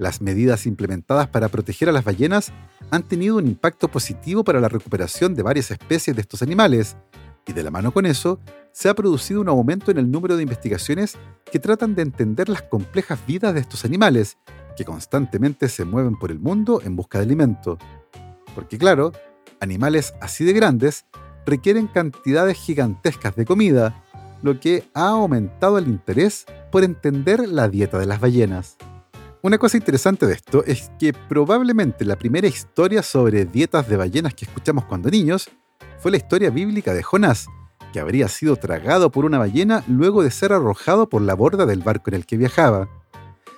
Las 0.00 0.22
medidas 0.22 0.64
implementadas 0.64 1.28
para 1.28 1.50
proteger 1.50 1.90
a 1.90 1.92
las 1.92 2.04
ballenas 2.04 2.54
han 2.90 3.02
tenido 3.02 3.36
un 3.36 3.46
impacto 3.46 3.86
positivo 3.88 4.42
para 4.42 4.58
la 4.58 4.70
recuperación 4.70 5.34
de 5.34 5.42
varias 5.42 5.70
especies 5.70 6.16
de 6.16 6.22
estos 6.22 6.40
animales, 6.40 6.96
y 7.46 7.52
de 7.52 7.62
la 7.62 7.70
mano 7.70 7.92
con 7.92 8.06
eso, 8.06 8.40
se 8.72 8.88
ha 8.88 8.94
producido 8.94 9.42
un 9.42 9.50
aumento 9.50 9.90
en 9.90 9.98
el 9.98 10.10
número 10.10 10.38
de 10.38 10.42
investigaciones 10.42 11.18
que 11.52 11.58
tratan 11.58 11.94
de 11.94 12.00
entender 12.00 12.48
las 12.48 12.62
complejas 12.62 13.18
vidas 13.26 13.52
de 13.52 13.60
estos 13.60 13.84
animales, 13.84 14.38
que 14.74 14.86
constantemente 14.86 15.68
se 15.68 15.84
mueven 15.84 16.18
por 16.18 16.30
el 16.30 16.38
mundo 16.38 16.80
en 16.82 16.96
busca 16.96 17.18
de 17.18 17.24
alimento. 17.24 17.76
Porque 18.54 18.78
claro, 18.78 19.12
animales 19.60 20.14
así 20.22 20.46
de 20.46 20.54
grandes 20.54 21.04
requieren 21.44 21.86
cantidades 21.86 22.56
gigantescas 22.56 23.36
de 23.36 23.44
comida, 23.44 24.02
lo 24.42 24.60
que 24.60 24.88
ha 24.94 25.08
aumentado 25.08 25.76
el 25.76 25.88
interés 25.88 26.46
por 26.72 26.84
entender 26.84 27.46
la 27.46 27.68
dieta 27.68 27.98
de 27.98 28.06
las 28.06 28.18
ballenas. 28.18 28.78
Una 29.42 29.56
cosa 29.56 29.78
interesante 29.78 30.26
de 30.26 30.34
esto 30.34 30.62
es 30.66 30.90
que 30.98 31.14
probablemente 31.14 32.04
la 32.04 32.16
primera 32.16 32.46
historia 32.46 33.02
sobre 33.02 33.46
dietas 33.46 33.88
de 33.88 33.96
ballenas 33.96 34.34
que 34.34 34.44
escuchamos 34.44 34.84
cuando 34.84 35.08
niños 35.08 35.48
fue 35.98 36.10
la 36.10 36.18
historia 36.18 36.50
bíblica 36.50 36.92
de 36.92 37.02
Jonás, 37.02 37.46
que 37.90 38.00
habría 38.00 38.28
sido 38.28 38.56
tragado 38.56 39.10
por 39.10 39.24
una 39.24 39.38
ballena 39.38 39.82
luego 39.88 40.22
de 40.22 40.30
ser 40.30 40.52
arrojado 40.52 41.08
por 41.08 41.22
la 41.22 41.32
borda 41.32 41.64
del 41.64 41.80
barco 41.80 42.10
en 42.10 42.16
el 42.16 42.26
que 42.26 42.36
viajaba. 42.36 42.90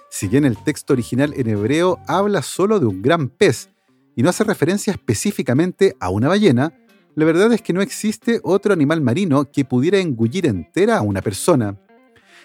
Si 0.09 0.29
bien 0.29 0.45
el 0.45 0.57
texto 0.57 0.93
original 0.93 1.35
en 1.37 1.49
hebreo 1.49 1.99
habla 2.07 2.43
solo 2.43 2.79
de 2.79 2.87
un 2.87 3.03
gran 3.03 3.29
pez 3.29 3.69
y 4.15 4.23
no 4.23 4.31
hace 4.31 4.45
referencia 4.45 4.93
específicamente 4.93 5.97
a 5.99 6.11
una 6.11 6.29
ballena, 6.29 6.79
la 7.17 7.25
verdad 7.25 7.53
es 7.53 7.61
que 7.61 7.73
no 7.73 7.83
existe 7.83 8.41
otro 8.45 8.73
animal 8.73 9.01
marino 9.01 9.51
que 9.51 9.65
pudiera 9.65 9.99
engullir 9.99 10.47
entera 10.47 10.99
a 10.99 11.03
una 11.03 11.23
persona. 11.23 11.77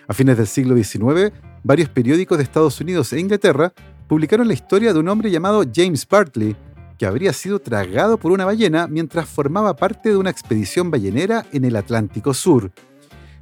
A 0.08 0.14
fines 0.14 0.38
del 0.38 0.48
siglo 0.48 0.76
XIX, 0.76 1.32
varios 1.64 1.90
periódicos 1.90 2.38
de 2.38 2.44
Estados 2.44 2.80
Unidos 2.82 3.12
e 3.14 3.20
Inglaterra 3.20 3.74
publicaron 4.08 4.48
la 4.48 4.54
historia 4.54 4.94
de 4.94 5.00
un 5.00 5.10
hombre 5.10 5.32
llamado 5.32 5.64
James 5.74 6.08
Bartley, 6.08 6.56
que 6.98 7.06
habría 7.06 7.34
sido 7.34 7.60
tragado 7.60 8.18
por 8.18 8.32
una 8.32 8.46
ballena 8.46 8.88
mientras 8.88 9.28
formaba 9.28 9.76
parte 9.76 10.10
de 10.10 10.18
una 10.18 10.30
expedición 10.30 10.90
ballenera 10.90 11.46
en 11.52 11.66
el 11.66 11.76
Atlántico 11.76 12.34
Sur. 12.34 12.72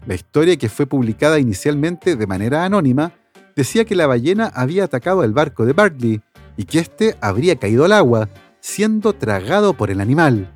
La 0.05 0.15
historia, 0.15 0.57
que 0.57 0.69
fue 0.69 0.85
publicada 0.85 1.39
inicialmente 1.39 2.15
de 2.15 2.27
manera 2.27 2.65
anónima, 2.65 3.13
decía 3.55 3.85
que 3.85 3.95
la 3.95 4.07
ballena 4.07 4.51
había 4.53 4.83
atacado 4.83 5.23
el 5.23 5.33
barco 5.33 5.65
de 5.65 5.73
Bartley 5.73 6.21
y 6.57 6.65
que 6.65 6.79
éste 6.79 7.15
habría 7.21 7.55
caído 7.55 7.85
al 7.85 7.93
agua, 7.93 8.29
siendo 8.59 9.13
tragado 9.13 9.73
por 9.73 9.89
el 9.89 10.01
animal. 10.01 10.51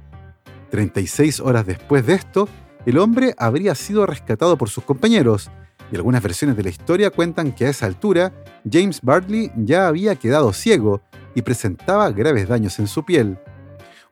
36 0.72 1.40
horas 1.40 1.66
después 1.66 2.06
de 2.06 2.14
esto, 2.14 2.48
el 2.86 2.98
hombre 2.98 3.34
habría 3.38 3.76
sido 3.76 4.06
rescatado 4.06 4.58
por 4.58 4.70
sus 4.70 4.84
compañeros, 4.84 5.50
y 5.92 5.96
algunas 5.96 6.22
versiones 6.22 6.56
de 6.56 6.64
la 6.64 6.70
historia 6.70 7.10
cuentan 7.10 7.52
que 7.52 7.66
a 7.66 7.70
esa 7.70 7.86
altura 7.86 8.34
James 8.70 9.02
Bartley 9.02 9.52
ya 9.56 9.88
había 9.88 10.16
quedado 10.16 10.54
ciego 10.54 11.02
y 11.36 11.42
presentaba 11.42 12.12
graves 12.12 12.48
daños 12.48 12.80
en 12.80 12.88
su 12.88 13.04
piel. 13.04 13.38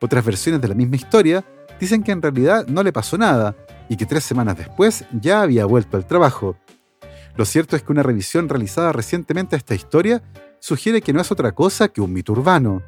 Otras 0.00 0.24
versiones 0.24 0.60
de 0.60 0.68
la 0.68 0.74
misma 0.74 0.96
historia 0.96 1.44
dicen 1.80 2.02
que 2.02 2.12
en 2.12 2.22
realidad 2.22 2.66
no 2.66 2.82
le 2.82 2.92
pasó 2.92 3.18
nada 3.18 3.56
y 3.88 3.96
que 3.96 4.06
tres 4.06 4.24
semanas 4.24 4.56
después 4.56 5.04
ya 5.12 5.42
había 5.42 5.64
vuelto 5.64 5.96
al 5.96 6.06
trabajo. 6.06 6.56
Lo 7.36 7.44
cierto 7.44 7.76
es 7.76 7.82
que 7.82 7.92
una 7.92 8.02
revisión 8.02 8.48
realizada 8.48 8.92
recientemente 8.92 9.54
a 9.54 9.58
esta 9.58 9.74
historia 9.74 10.22
sugiere 10.58 11.00
que 11.00 11.12
no 11.12 11.20
es 11.20 11.30
otra 11.30 11.52
cosa 11.52 11.88
que 11.88 12.00
un 12.00 12.12
mito 12.12 12.32
urbano. 12.32 12.82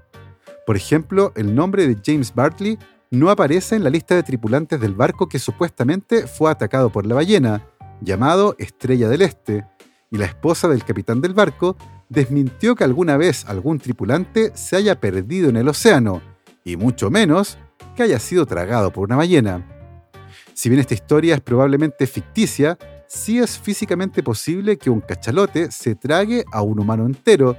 Por 0.67 0.77
ejemplo, 0.77 1.33
el 1.37 1.55
nombre 1.55 1.87
de 1.87 1.97
James 2.05 2.35
Bartley 2.35 2.79
no 3.11 3.31
aparece 3.31 3.77
en 3.77 3.85
la 3.85 3.91
lista 3.91 4.15
de 4.15 4.23
tripulantes 4.23 4.81
del 4.81 4.95
barco 4.95 5.29
que 5.29 5.39
supuestamente 5.39 6.27
fue 6.27 6.51
atacado 6.51 6.91
por 6.91 7.07
la 7.07 7.17
ballena, 7.17 7.63
llamado 8.01 8.57
Estrella 8.59 9.09
del 9.09 9.23
Este, 9.23 9.67
y 10.11 10.19
la 10.19 10.27
esposa 10.27 10.69
del 10.69 10.85
capitán 10.85 11.21
del 11.21 11.35
barco 11.35 11.77
desmintió 12.09 12.75
que 12.75 12.85
alguna 12.85 13.17
vez 13.17 13.45
algún 13.47 13.79
tripulante 13.79 14.53
se 14.55 14.77
haya 14.77 15.01
perdido 15.01 15.49
en 15.49 15.57
el 15.57 15.69
océano, 15.69 16.21
y 16.65 16.77
mucho 16.77 17.11
menos 17.11 17.59
que 17.95 18.03
haya 18.03 18.19
sido 18.19 18.47
tragado 18.47 18.93
por 18.93 19.05
una 19.05 19.17
ballena. 19.17 19.67
Si 20.53 20.69
bien 20.69 20.81
esta 20.81 20.95
historia 20.95 21.35
es 21.37 21.41
probablemente 21.41 22.07
ficticia, 22.07 22.77
sí 23.07 23.39
es 23.39 23.59
físicamente 23.59 24.23
posible 24.23 24.77
que 24.77 24.91
un 24.91 25.01
cachalote 25.01 25.71
se 25.71 25.95
trague 25.95 26.45
a 26.53 26.63
un 26.63 26.81
humano 26.81 27.07
entero, 27.07 27.57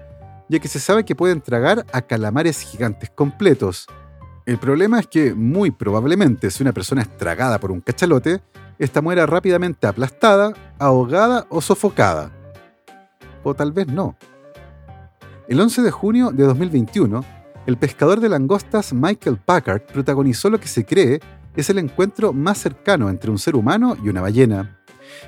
ya 0.50 0.60
que 0.60 0.68
se 0.68 0.80
sabe 0.80 1.06
que 1.06 1.16
pueden 1.16 1.42
tragar 1.42 1.86
a 1.94 2.02
calamares 2.02 2.60
gigantes 2.62 3.10
completos. 3.10 3.88
El 4.46 4.58
problema 4.58 5.00
es 5.00 5.08
que, 5.08 5.34
muy 5.34 5.72
probablemente, 5.72 6.52
si 6.52 6.64
una 6.64 6.74
persona 6.74 7.02
es 7.02 7.18
tragada 7.18 7.60
por 7.60 7.72
un 7.72 7.80
cachalote, 7.80 8.42
esta 8.82 9.00
muera 9.00 9.28
rápidamente 9.28 9.86
aplastada, 9.86 10.54
ahogada 10.80 11.46
o 11.50 11.62
sofocada. 11.62 12.32
O 13.44 13.54
tal 13.54 13.72
vez 13.72 13.86
no. 13.86 14.18
El 15.48 15.62
11 15.62 15.84
de 15.84 15.92
junio 15.92 16.32
de 16.32 16.44
2021, 16.46 17.24
el 17.68 17.78
pescador 17.78 18.20
de 18.20 18.30
langostas 18.30 18.92
Michael 18.92 19.38
Packard 19.38 19.84
protagonizó 19.84 20.50
lo 20.50 20.60
que 20.60 20.68
se 20.68 20.84
cree 20.84 21.20
es 21.56 21.70
el 21.70 21.78
encuentro 21.78 22.34
más 22.34 22.58
cercano 22.58 23.12
entre 23.12 23.30
un 23.30 23.38
ser 23.38 23.56
humano 23.56 23.96
y 24.04 24.10
una 24.10 24.22
ballena. 24.22 24.80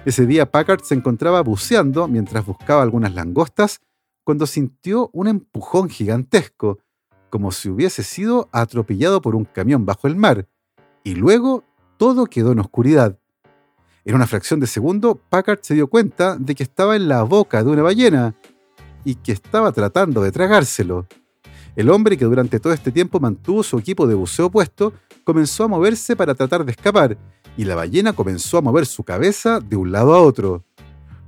Ese 0.03 0.25
día 0.25 0.49
Packard 0.49 0.81
se 0.81 0.95
encontraba 0.95 1.41
buceando 1.41 2.07
mientras 2.07 2.43
buscaba 2.47 2.81
algunas 2.81 3.13
langostas 3.13 3.81
cuando 4.23 4.47
sintió 4.47 5.11
un 5.13 5.27
empujón 5.27 5.89
gigantesco, 5.89 6.79
como 7.29 7.51
si 7.51 7.69
hubiese 7.69 8.01
sido 8.01 8.49
atropellado 8.51 9.21
por 9.21 9.35
un 9.35 9.45
camión 9.45 9.85
bajo 9.85 10.07
el 10.07 10.15
mar, 10.15 10.47
y 11.03 11.13
luego 11.13 11.63
todo 11.97 12.25
quedó 12.25 12.53
en 12.53 12.59
oscuridad. 12.59 13.19
En 14.05 14.15
una 14.15 14.27
fracción 14.27 14.59
de 14.59 14.67
segundo, 14.67 15.15
Packard 15.15 15.59
se 15.61 15.75
dio 15.75 15.87
cuenta 15.87 16.35
de 16.37 16.55
que 16.55 16.63
estaba 16.63 16.97
en 16.97 17.07
la 17.07 17.23
boca 17.23 17.63
de 17.63 17.69
una 17.69 17.83
ballena 17.83 18.35
y 19.05 19.15
que 19.15 19.31
estaba 19.31 19.71
tratando 19.71 20.21
de 20.21 20.31
tragárselo. 20.31 21.07
El 21.77 21.89
hombre 21.89 22.17
que 22.17 22.25
durante 22.25 22.59
todo 22.59 22.73
este 22.73 22.91
tiempo 22.91 23.21
mantuvo 23.21 23.63
su 23.63 23.77
equipo 23.77 24.05
de 24.05 24.13
buceo 24.13 24.51
puesto 24.51 24.93
comenzó 25.23 25.63
a 25.63 25.67
moverse 25.69 26.17
para 26.17 26.35
tratar 26.35 26.65
de 26.65 26.71
escapar 26.71 27.17
y 27.55 27.63
la 27.63 27.75
ballena 27.75 28.13
comenzó 28.13 28.57
a 28.57 28.61
mover 28.61 28.85
su 28.85 29.03
cabeza 29.03 29.59
de 29.61 29.77
un 29.77 29.91
lado 29.93 30.13
a 30.13 30.21
otro. 30.21 30.65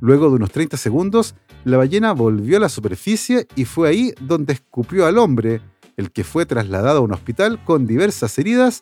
Luego 0.02 0.30
de 0.30 0.36
unos 0.36 0.52
30 0.52 0.76
segundos, 0.76 1.36
la 1.64 1.78
ballena 1.78 2.12
volvió 2.12 2.58
a 2.58 2.60
la 2.60 2.70
superficie 2.70 3.48
y 3.56 3.64
fue 3.64 3.88
ahí 3.88 4.14
donde 4.20 4.54
escupió 4.54 5.06
al 5.06 5.18
hombre, 5.18 5.62
el 5.96 6.12
que 6.12 6.26
fue 6.26 6.46
trasladado 6.46 7.00
a 7.00 7.02
un 7.02 7.14
hospital 7.14 7.64
con 7.64 7.88
diversas 7.88 8.38
heridas 8.38 8.82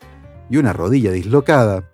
y 0.50 0.58
una 0.58 0.74
rodilla 0.74 1.12
dislocada. 1.12 1.93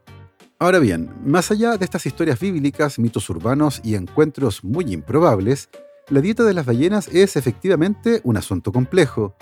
Ahora 0.61 0.79
bien, 0.79 1.09
más 1.23 1.51
allá 1.51 1.77
de 1.77 1.85
estas 1.85 2.05
historias 2.05 2.37
bíblicas, 2.37 2.99
mitos 2.99 3.29
urbanos 3.29 3.79
y 3.81 3.95
encuentros 3.95 4.61
muy 4.61 4.91
improbables, 4.91 5.69
la 6.09 6.19
dieta 6.19 6.43
de 6.43 6.53
las 6.53 6.65
ballenas 6.65 7.07
es 7.07 7.37
efectivamente 7.37 8.19
un 8.25 8.35
asunto 8.35 8.73
complejo. 8.73 9.37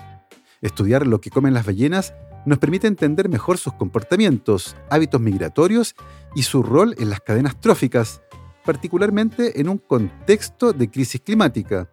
Estudiar 0.61 1.07
lo 1.07 1.19
que 1.19 1.31
comen 1.31 1.55
las 1.55 1.65
ballenas 1.65 2.13
nos 2.45 2.59
permite 2.59 2.85
entender 2.85 3.29
mejor 3.29 3.57
sus 3.57 3.73
comportamientos, 3.73 4.75
hábitos 4.91 5.19
migratorios 5.19 5.95
y 6.35 6.43
su 6.43 6.61
rol 6.61 6.93
en 6.99 7.09
las 7.09 7.21
cadenas 7.21 7.59
tróficas, 7.59 8.21
particularmente 8.63 9.59
en 9.59 9.69
un 9.69 9.79
contexto 9.79 10.71
de 10.71 10.91
crisis 10.91 11.21
climática. 11.21 11.89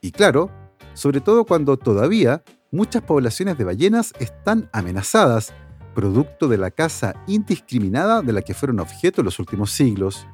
Y 0.00 0.10
claro, 0.10 0.50
sobre 0.92 1.20
todo 1.20 1.44
cuando 1.44 1.76
todavía 1.76 2.42
muchas 2.72 3.02
poblaciones 3.02 3.58
de 3.58 3.64
ballenas 3.64 4.12
están 4.18 4.68
amenazadas, 4.72 5.54
producto 5.96 6.46
de 6.46 6.58
la 6.58 6.70
caza 6.70 7.14
indiscriminada 7.26 8.20
de 8.20 8.34
la 8.34 8.42
que 8.42 8.52
fueron 8.52 8.80
objeto 8.80 9.22
los 9.22 9.38
últimos 9.38 9.72
siglos. 9.72 10.26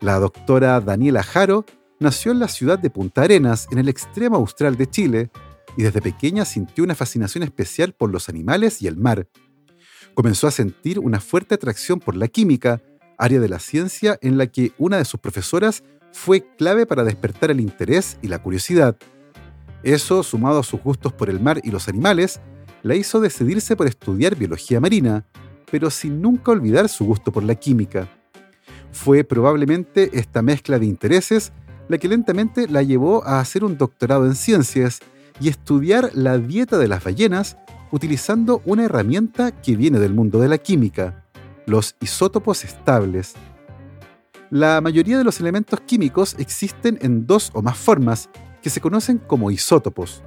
La 0.00 0.18
doctora 0.18 0.80
Daniela 0.80 1.22
Jaro 1.22 1.64
nació 2.00 2.32
en 2.32 2.40
la 2.40 2.48
ciudad 2.48 2.76
de 2.76 2.90
Punta 2.90 3.22
Arenas, 3.22 3.68
en 3.70 3.78
el 3.78 3.88
extremo 3.88 4.34
austral 4.34 4.76
de 4.76 4.90
Chile, 4.90 5.30
y 5.76 5.84
desde 5.84 6.02
pequeña 6.02 6.44
sintió 6.44 6.82
una 6.82 6.96
fascinación 6.96 7.44
especial 7.44 7.92
por 7.92 8.10
los 8.10 8.28
animales 8.28 8.82
y 8.82 8.88
el 8.88 8.96
mar. 8.96 9.28
Comenzó 10.14 10.48
a 10.48 10.50
sentir 10.50 10.98
una 10.98 11.20
fuerte 11.20 11.54
atracción 11.54 12.00
por 12.00 12.16
la 12.16 12.26
química, 12.26 12.82
área 13.18 13.38
de 13.38 13.48
la 13.48 13.60
ciencia 13.60 14.18
en 14.20 14.36
la 14.36 14.48
que 14.48 14.72
una 14.78 14.96
de 14.96 15.04
sus 15.04 15.20
profesoras 15.20 15.84
fue 16.10 16.44
clave 16.56 16.86
para 16.86 17.04
despertar 17.04 17.52
el 17.52 17.60
interés 17.60 18.18
y 18.20 18.26
la 18.26 18.42
curiosidad. 18.42 18.96
Eso, 19.84 20.24
sumado 20.24 20.58
a 20.58 20.64
sus 20.64 20.82
gustos 20.82 21.12
por 21.12 21.30
el 21.30 21.38
mar 21.38 21.60
y 21.62 21.70
los 21.70 21.88
animales, 21.88 22.40
la 22.82 22.94
hizo 22.94 23.20
decidirse 23.20 23.76
por 23.76 23.86
estudiar 23.86 24.36
biología 24.36 24.80
marina, 24.80 25.24
pero 25.70 25.90
sin 25.90 26.20
nunca 26.20 26.52
olvidar 26.52 26.88
su 26.88 27.04
gusto 27.04 27.32
por 27.32 27.42
la 27.42 27.54
química. 27.54 28.08
Fue 28.92 29.24
probablemente 29.24 30.10
esta 30.18 30.42
mezcla 30.42 30.78
de 30.78 30.86
intereses 30.86 31.52
la 31.88 31.98
que 31.98 32.08
lentamente 32.08 32.68
la 32.68 32.82
llevó 32.82 33.24
a 33.24 33.40
hacer 33.40 33.64
un 33.64 33.76
doctorado 33.76 34.26
en 34.26 34.34
ciencias 34.34 35.00
y 35.40 35.48
estudiar 35.48 36.10
la 36.14 36.38
dieta 36.38 36.78
de 36.78 36.88
las 36.88 37.02
ballenas 37.02 37.56
utilizando 37.90 38.62
una 38.64 38.84
herramienta 38.84 39.50
que 39.50 39.76
viene 39.76 39.98
del 39.98 40.14
mundo 40.14 40.40
de 40.40 40.48
la 40.48 40.58
química, 40.58 41.24
los 41.66 41.96
isótopos 42.00 42.64
estables. 42.64 43.34
La 44.50 44.80
mayoría 44.80 45.18
de 45.18 45.24
los 45.24 45.40
elementos 45.40 45.80
químicos 45.80 46.36
existen 46.38 46.98
en 47.02 47.26
dos 47.26 47.50
o 47.54 47.62
más 47.62 47.76
formas, 47.76 48.28
que 48.62 48.70
se 48.70 48.80
conocen 48.80 49.18
como 49.18 49.50
isótopos. 49.50 50.22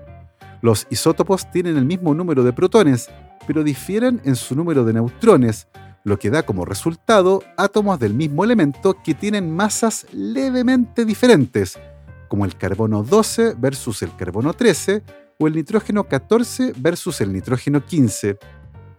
Los 0.64 0.88
isótopos 0.90 1.52
tienen 1.52 1.76
el 1.76 1.84
mismo 1.84 2.16
número 2.16 2.42
de 2.42 2.54
protones, 2.54 3.10
pero 3.46 3.66
difieren 3.66 4.22
en 4.24 4.38
su 4.38 4.56
número 4.56 4.86
de 4.86 4.94
neutrones, 4.94 5.68
lo 6.06 6.18
que 6.18 6.30
da 6.30 6.44
como 6.44 6.64
resultado 6.64 7.44
átomos 7.58 8.00
del 8.00 8.14
mismo 8.14 8.46
elemento 8.46 8.96
que 9.04 9.14
tienen 9.14 9.54
masas 9.54 10.08
levemente 10.14 11.04
diferentes, 11.04 11.78
como 12.30 12.46
el 12.46 12.56
carbono 12.56 13.04
12 13.04 13.56
versus 13.58 14.04
el 14.04 14.16
carbono 14.16 14.54
13 14.54 15.04
o 15.38 15.48
el 15.48 15.56
nitrógeno 15.56 16.06
14 16.06 16.72
versus 16.78 17.20
el 17.20 17.34
nitrógeno 17.34 17.86
15. 17.86 18.38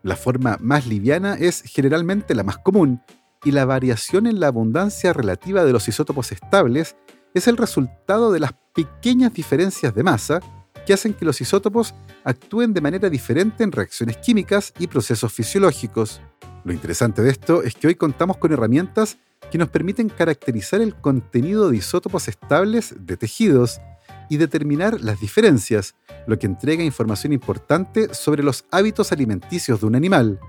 La 0.02 0.16
forma 0.16 0.58
más 0.60 0.86
liviana 0.86 1.32
es 1.32 1.62
generalmente 1.62 2.34
la 2.34 2.42
más 2.42 2.58
común, 2.58 3.00
y 3.42 3.52
la 3.52 3.64
variación 3.64 4.26
en 4.26 4.38
la 4.38 4.48
abundancia 4.48 5.14
relativa 5.14 5.64
de 5.64 5.72
los 5.72 5.88
isótopos 5.88 6.30
estables 6.30 6.94
es 7.32 7.48
el 7.48 7.56
resultado 7.56 8.32
de 8.32 8.40
las 8.40 8.52
pequeñas 8.74 9.32
diferencias 9.32 9.94
de 9.94 10.02
masa 10.02 10.40
que 10.86 10.92
hacen 10.92 11.14
que 11.14 11.24
los 11.24 11.40
isótopos 11.40 11.94
actúen 12.24 12.74
de 12.74 12.80
manera 12.80 13.10
diferente 13.10 13.64
en 13.64 13.72
reacciones 13.72 14.16
químicas 14.18 14.72
y 14.78 14.86
procesos 14.86 15.32
fisiológicos. 15.32 16.20
Lo 16.64 16.72
interesante 16.72 17.22
de 17.22 17.30
esto 17.30 17.62
es 17.62 17.74
que 17.74 17.88
hoy 17.88 17.94
contamos 17.94 18.38
con 18.38 18.52
herramientas 18.52 19.18
que 19.50 19.58
nos 19.58 19.68
permiten 19.68 20.08
caracterizar 20.08 20.80
el 20.80 20.94
contenido 20.94 21.70
de 21.70 21.76
isótopos 21.76 22.28
estables 22.28 22.94
de 22.98 23.16
tejidos 23.16 23.80
y 24.28 24.38
determinar 24.38 25.00
las 25.00 25.20
diferencias, 25.20 25.94
lo 26.26 26.38
que 26.38 26.46
entrega 26.46 26.82
información 26.82 27.32
importante 27.32 28.14
sobre 28.14 28.42
los 28.42 28.64
hábitos 28.70 29.12
alimenticios 29.12 29.80
de 29.80 29.86
un 29.86 29.96
animal. 29.96 30.40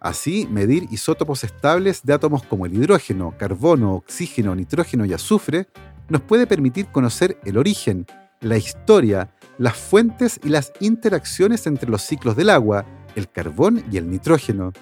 Así, 0.00 0.46
medir 0.50 0.86
isótopos 0.90 1.44
estables 1.44 2.02
de 2.04 2.12
átomos 2.12 2.42
como 2.42 2.66
el 2.66 2.74
hidrógeno, 2.74 3.34
carbono, 3.38 3.94
oxígeno, 3.94 4.54
nitrógeno 4.54 5.06
y 5.06 5.14
azufre 5.14 5.66
nos 6.10 6.20
puede 6.20 6.46
permitir 6.46 6.88
conocer 6.88 7.38
el 7.44 7.56
origen, 7.56 8.06
la 8.40 8.58
historia, 8.58 9.30
las 9.58 9.76
fuentes 9.76 10.40
y 10.42 10.48
las 10.48 10.72
interacciones 10.80 11.66
entre 11.66 11.90
los 11.90 12.02
ciclos 12.02 12.36
del 12.36 12.50
agua, 12.50 12.84
el 13.14 13.30
carbón 13.30 13.84
y 13.90 13.96
el 13.96 14.10
nitrógeno. 14.10 14.72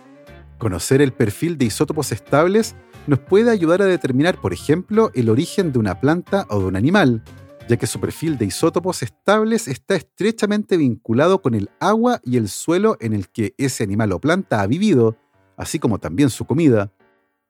Conocer 0.58 1.02
el 1.02 1.12
perfil 1.12 1.58
de 1.58 1.66
isótopos 1.66 2.12
estables 2.12 2.74
nos 3.06 3.18
puede 3.18 3.50
ayudar 3.50 3.82
a 3.82 3.86
determinar, 3.86 4.40
por 4.40 4.52
ejemplo, 4.52 5.10
el 5.14 5.28
origen 5.28 5.72
de 5.72 5.78
una 5.78 6.00
planta 6.00 6.46
o 6.48 6.60
de 6.60 6.66
un 6.66 6.76
animal, 6.76 7.22
ya 7.68 7.76
que 7.76 7.86
su 7.86 8.00
perfil 8.00 8.38
de 8.38 8.46
isótopos 8.46 9.02
estables 9.02 9.68
está 9.68 9.94
estrechamente 9.96 10.76
vinculado 10.76 11.42
con 11.42 11.54
el 11.54 11.70
agua 11.80 12.20
y 12.24 12.36
el 12.36 12.48
suelo 12.48 12.96
en 13.00 13.12
el 13.12 13.28
que 13.28 13.54
ese 13.58 13.84
animal 13.84 14.12
o 14.12 14.20
planta 14.20 14.60
ha 14.60 14.66
vivido, 14.66 15.16
así 15.56 15.78
como 15.78 15.98
también 15.98 16.30
su 16.30 16.44
comida. 16.44 16.92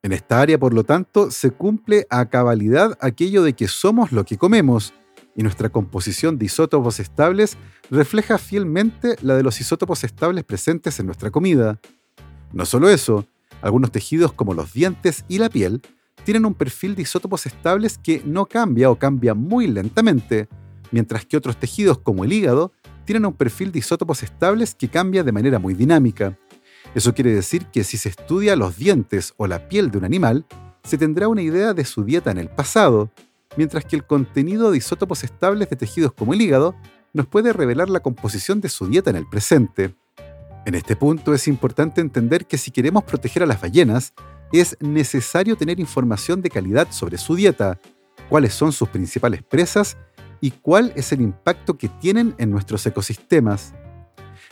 En 0.01 0.11
esta 0.11 0.41
área, 0.41 0.59
por 0.59 0.73
lo 0.73 0.83
tanto, 0.83 1.31
se 1.31 1.51
cumple 1.51 2.05
a 2.09 2.25
cabalidad 2.25 2.97
aquello 2.99 3.43
de 3.43 3.53
que 3.53 3.67
somos 3.67 4.11
lo 4.11 4.25
que 4.25 4.37
comemos, 4.37 4.93
y 5.35 5.43
nuestra 5.43 5.69
composición 5.69 6.37
de 6.37 6.45
isótopos 6.45 6.99
estables 6.99 7.57
refleja 7.89 8.37
fielmente 8.37 9.15
la 9.21 9.35
de 9.35 9.43
los 9.43 9.59
isótopos 9.59 10.03
estables 10.03 10.43
presentes 10.43 10.99
en 10.99 11.05
nuestra 11.05 11.31
comida. 11.31 11.79
No 12.51 12.65
solo 12.65 12.89
eso, 12.89 13.25
algunos 13.61 13.91
tejidos 13.91 14.33
como 14.33 14.53
los 14.53 14.73
dientes 14.73 15.25
y 15.27 15.39
la 15.39 15.49
piel 15.49 15.81
tienen 16.23 16.45
un 16.45 16.53
perfil 16.53 16.95
de 16.95 17.01
isótopos 17.01 17.45
estables 17.45 17.97
que 17.97 18.21
no 18.25 18.45
cambia 18.45 18.89
o 18.89 18.97
cambia 18.97 19.33
muy 19.33 19.67
lentamente, 19.67 20.47
mientras 20.91 21.25
que 21.25 21.37
otros 21.37 21.57
tejidos 21.57 21.97
como 21.99 22.23
el 22.23 22.31
hígado 22.31 22.71
tienen 23.05 23.25
un 23.25 23.33
perfil 23.33 23.71
de 23.71 23.79
isótopos 23.79 24.23
estables 24.23 24.75
que 24.75 24.87
cambia 24.87 25.23
de 25.23 25.31
manera 25.31 25.59
muy 25.59 25.73
dinámica. 25.73 26.37
Eso 26.95 27.13
quiere 27.13 27.33
decir 27.33 27.65
que 27.67 27.83
si 27.83 27.97
se 27.97 28.09
estudia 28.09 28.55
los 28.55 28.77
dientes 28.77 29.33
o 29.37 29.47
la 29.47 29.67
piel 29.67 29.91
de 29.91 29.97
un 29.97 30.05
animal, 30.05 30.45
se 30.83 30.97
tendrá 30.97 31.27
una 31.27 31.41
idea 31.41 31.73
de 31.73 31.85
su 31.85 32.03
dieta 32.03 32.31
en 32.31 32.37
el 32.37 32.49
pasado, 32.49 33.11
mientras 33.57 33.85
que 33.85 33.95
el 33.95 34.05
contenido 34.05 34.71
de 34.71 34.77
isótopos 34.77 35.23
estables 35.23 35.69
de 35.69 35.75
tejidos 35.75 36.13
como 36.13 36.33
el 36.33 36.41
hígado 36.41 36.75
nos 37.13 37.27
puede 37.27 37.53
revelar 37.53 37.89
la 37.89 38.01
composición 38.01 38.61
de 38.61 38.69
su 38.69 38.87
dieta 38.87 39.09
en 39.09 39.15
el 39.15 39.27
presente. 39.27 39.95
En 40.65 40.75
este 40.75 40.95
punto 40.95 41.33
es 41.33 41.47
importante 41.47 42.01
entender 42.01 42.45
que 42.45 42.57
si 42.57 42.71
queremos 42.71 43.03
proteger 43.03 43.43
a 43.43 43.45
las 43.45 43.61
ballenas, 43.61 44.13
es 44.51 44.77
necesario 44.79 45.55
tener 45.55 45.79
información 45.79 46.41
de 46.41 46.49
calidad 46.49 46.87
sobre 46.91 47.17
su 47.17 47.35
dieta, 47.35 47.79
cuáles 48.29 48.53
son 48.53 48.71
sus 48.71 48.89
principales 48.89 49.43
presas 49.43 49.97
y 50.39 50.51
cuál 50.51 50.93
es 50.95 51.11
el 51.11 51.21
impacto 51.21 51.77
que 51.77 51.89
tienen 51.89 52.35
en 52.37 52.51
nuestros 52.51 52.85
ecosistemas. 52.85 53.73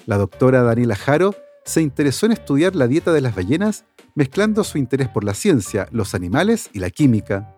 La 0.06 0.18
doctora 0.18 0.64
Daniela 0.64 0.96
Jaro 0.96 1.36
se 1.64 1.82
interesó 1.82 2.26
en 2.26 2.32
estudiar 2.32 2.76
la 2.76 2.88
dieta 2.88 3.14
de 3.14 3.22
las 3.22 3.36
ballenas 3.36 3.86
mezclando 4.16 4.64
su 4.64 4.78
interés 4.78 5.08
por 5.08 5.24
la 5.24 5.34
ciencia, 5.34 5.88
los 5.92 6.16
animales 6.16 6.70
y 6.74 6.80
la 6.80 6.90
química. 6.90 7.56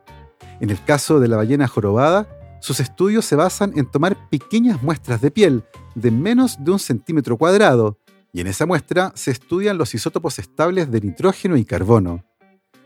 En 0.59 0.69
el 0.69 0.83
caso 0.83 1.19
de 1.19 1.27
la 1.27 1.37
ballena 1.37 1.67
jorobada, 1.67 2.27
sus 2.59 2.79
estudios 2.79 3.25
se 3.25 3.35
basan 3.35 3.73
en 3.75 3.89
tomar 3.89 4.29
pequeñas 4.29 4.81
muestras 4.81 5.19
de 5.21 5.31
piel 5.31 5.63
de 5.95 6.11
menos 6.11 6.63
de 6.63 6.71
un 6.71 6.79
centímetro 6.79 7.37
cuadrado, 7.37 7.99
y 8.31 8.41
en 8.41 8.47
esa 8.47 8.65
muestra 8.65 9.11
se 9.15 9.31
estudian 9.31 9.77
los 9.77 9.93
isótopos 9.93 10.39
estables 10.39 10.89
de 10.89 11.01
nitrógeno 11.01 11.57
y 11.57 11.65
carbono. 11.65 12.25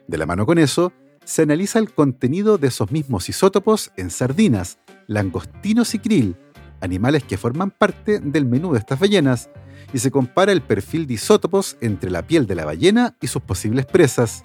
De 0.07 0.17
la 0.17 0.25
mano 0.25 0.45
con 0.45 0.57
eso, 0.57 0.91
se 1.23 1.43
analiza 1.43 1.79
el 1.79 1.93
contenido 1.93 2.57
de 2.57 2.67
esos 2.67 2.91
mismos 2.91 3.29
isótopos 3.29 3.91
en 3.97 4.09
sardinas, 4.09 4.79
langostinos 5.07 5.93
y 5.93 5.99
krill, 5.99 6.37
animales 6.81 7.23
que 7.23 7.37
forman 7.37 7.71
parte 7.71 8.19
del 8.19 8.45
menú 8.45 8.73
de 8.73 8.79
estas 8.79 8.99
ballenas, 8.99 9.49
y 9.93 9.99
se 9.99 10.11
compara 10.11 10.51
el 10.51 10.61
perfil 10.61 11.07
de 11.07 11.15
isótopos 11.15 11.77
entre 11.81 12.09
la 12.09 12.25
piel 12.25 12.47
de 12.47 12.55
la 12.55 12.65
ballena 12.65 13.15
y 13.21 13.27
sus 13.27 13.41
posibles 13.41 13.85
presas. 13.85 14.43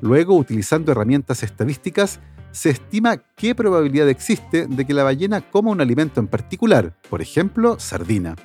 Luego, 0.00 0.36
utilizando 0.36 0.92
herramientas 0.92 1.42
estadísticas, 1.42 2.20
se 2.52 2.70
estima 2.70 3.18
qué 3.36 3.54
probabilidad 3.54 4.08
existe 4.08 4.66
de 4.66 4.84
que 4.84 4.94
la 4.94 5.04
ballena 5.04 5.40
coma 5.40 5.70
un 5.70 5.80
alimento 5.80 6.20
en 6.20 6.26
particular, 6.26 6.94
por 7.08 7.22
ejemplo, 7.22 7.78
sardina. 7.78 8.36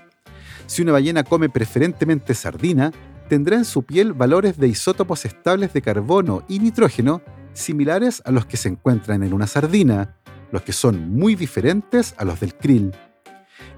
Si 0.68 0.82
una 0.82 0.92
ballena 0.92 1.24
come 1.24 1.50
preferentemente 1.50 2.34
sardina, 2.34 2.92
tendrá 3.30 3.56
en 3.58 3.66
su 3.66 3.84
piel 3.84 4.14
valores 4.14 4.58
de 4.58 4.68
isótopos 4.68 5.26
estables 5.26 5.74
de 5.74 5.82
carbono 5.82 6.44
y 6.48 6.60
nitrógeno 6.60 7.22
similares 7.54 8.22
a 8.26 8.32
los 8.32 8.46
que 8.46 8.58
se 8.58 8.70
encuentran 8.70 9.24
en 9.24 9.34
una 9.34 9.48
sardina, 9.48 10.16
los 10.52 10.62
que 10.62 10.74
son 10.74 11.12
muy 11.12 11.36
diferentes 11.36 12.14
a 12.18 12.26
los 12.26 12.40
del 12.40 12.56
krill. 12.56 12.94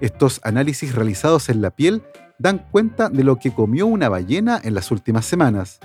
Estos 0.01 0.41
análisis 0.43 0.93
realizados 0.93 1.49
en 1.49 1.61
la 1.61 1.71
piel 1.71 2.03
dan 2.39 2.65
cuenta 2.71 3.09
de 3.09 3.23
lo 3.23 3.37
que 3.37 3.51
comió 3.51 3.87
una 3.87 4.09
ballena 4.09 4.59
en 4.63 4.75
las 4.75 4.91
últimas 4.91 5.25
semanas. 5.25 5.79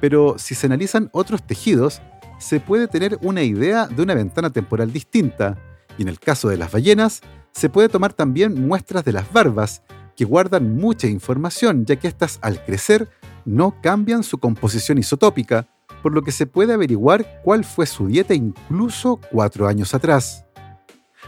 Pero 0.00 0.36
si 0.38 0.54
se 0.54 0.66
analizan 0.66 1.08
otros 1.12 1.42
tejidos, 1.42 2.00
se 2.38 2.60
puede 2.60 2.88
tener 2.88 3.18
una 3.22 3.42
idea 3.42 3.86
de 3.86 4.02
una 4.02 4.14
ventana 4.14 4.50
temporal 4.50 4.92
distinta, 4.92 5.58
y 5.96 6.02
en 6.02 6.08
el 6.08 6.18
caso 6.18 6.48
de 6.48 6.56
las 6.56 6.72
ballenas, 6.72 7.20
se 7.52 7.68
puede 7.68 7.88
tomar 7.88 8.12
también 8.12 8.66
muestras 8.66 9.04
de 9.04 9.12
las 9.12 9.32
barbas, 9.32 9.82
que 10.16 10.24
guardan 10.24 10.76
mucha 10.76 11.06
información, 11.06 11.84
ya 11.86 11.96
que 11.96 12.08
éstas 12.08 12.38
al 12.42 12.64
crecer 12.64 13.08
no 13.44 13.80
cambian 13.80 14.22
su 14.22 14.38
composición 14.38 14.98
isotópica, 14.98 15.68
por 16.02 16.12
lo 16.12 16.22
que 16.22 16.32
se 16.32 16.46
puede 16.46 16.72
averiguar 16.72 17.40
cuál 17.44 17.64
fue 17.64 17.86
su 17.86 18.06
dieta 18.06 18.34
incluso 18.34 19.20
cuatro 19.30 19.66
años 19.68 19.94
atrás. 19.94 20.44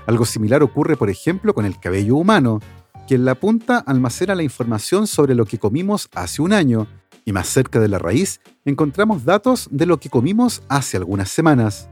Algo 0.06 0.24
similar 0.24 0.62
ocurre, 0.62 0.96
por 0.96 1.10
ejemplo, 1.10 1.54
con 1.54 1.66
el 1.66 1.78
cabello 1.78 2.16
humano, 2.16 2.60
que 3.06 3.16
en 3.16 3.24
la 3.24 3.34
punta 3.34 3.78
almacena 3.78 4.34
la 4.34 4.42
información 4.42 5.06
sobre 5.06 5.34
lo 5.34 5.44
que 5.44 5.58
comimos 5.58 6.08
hace 6.14 6.42
un 6.42 6.52
año, 6.52 6.86
y 7.24 7.32
más 7.32 7.48
cerca 7.48 7.80
de 7.80 7.88
la 7.88 7.98
raíz 7.98 8.40
encontramos 8.64 9.24
datos 9.24 9.68
de 9.70 9.86
lo 9.86 9.98
que 9.98 10.10
comimos 10.10 10.62
hace 10.68 10.96
algunas 10.96 11.28
semanas. 11.30 11.88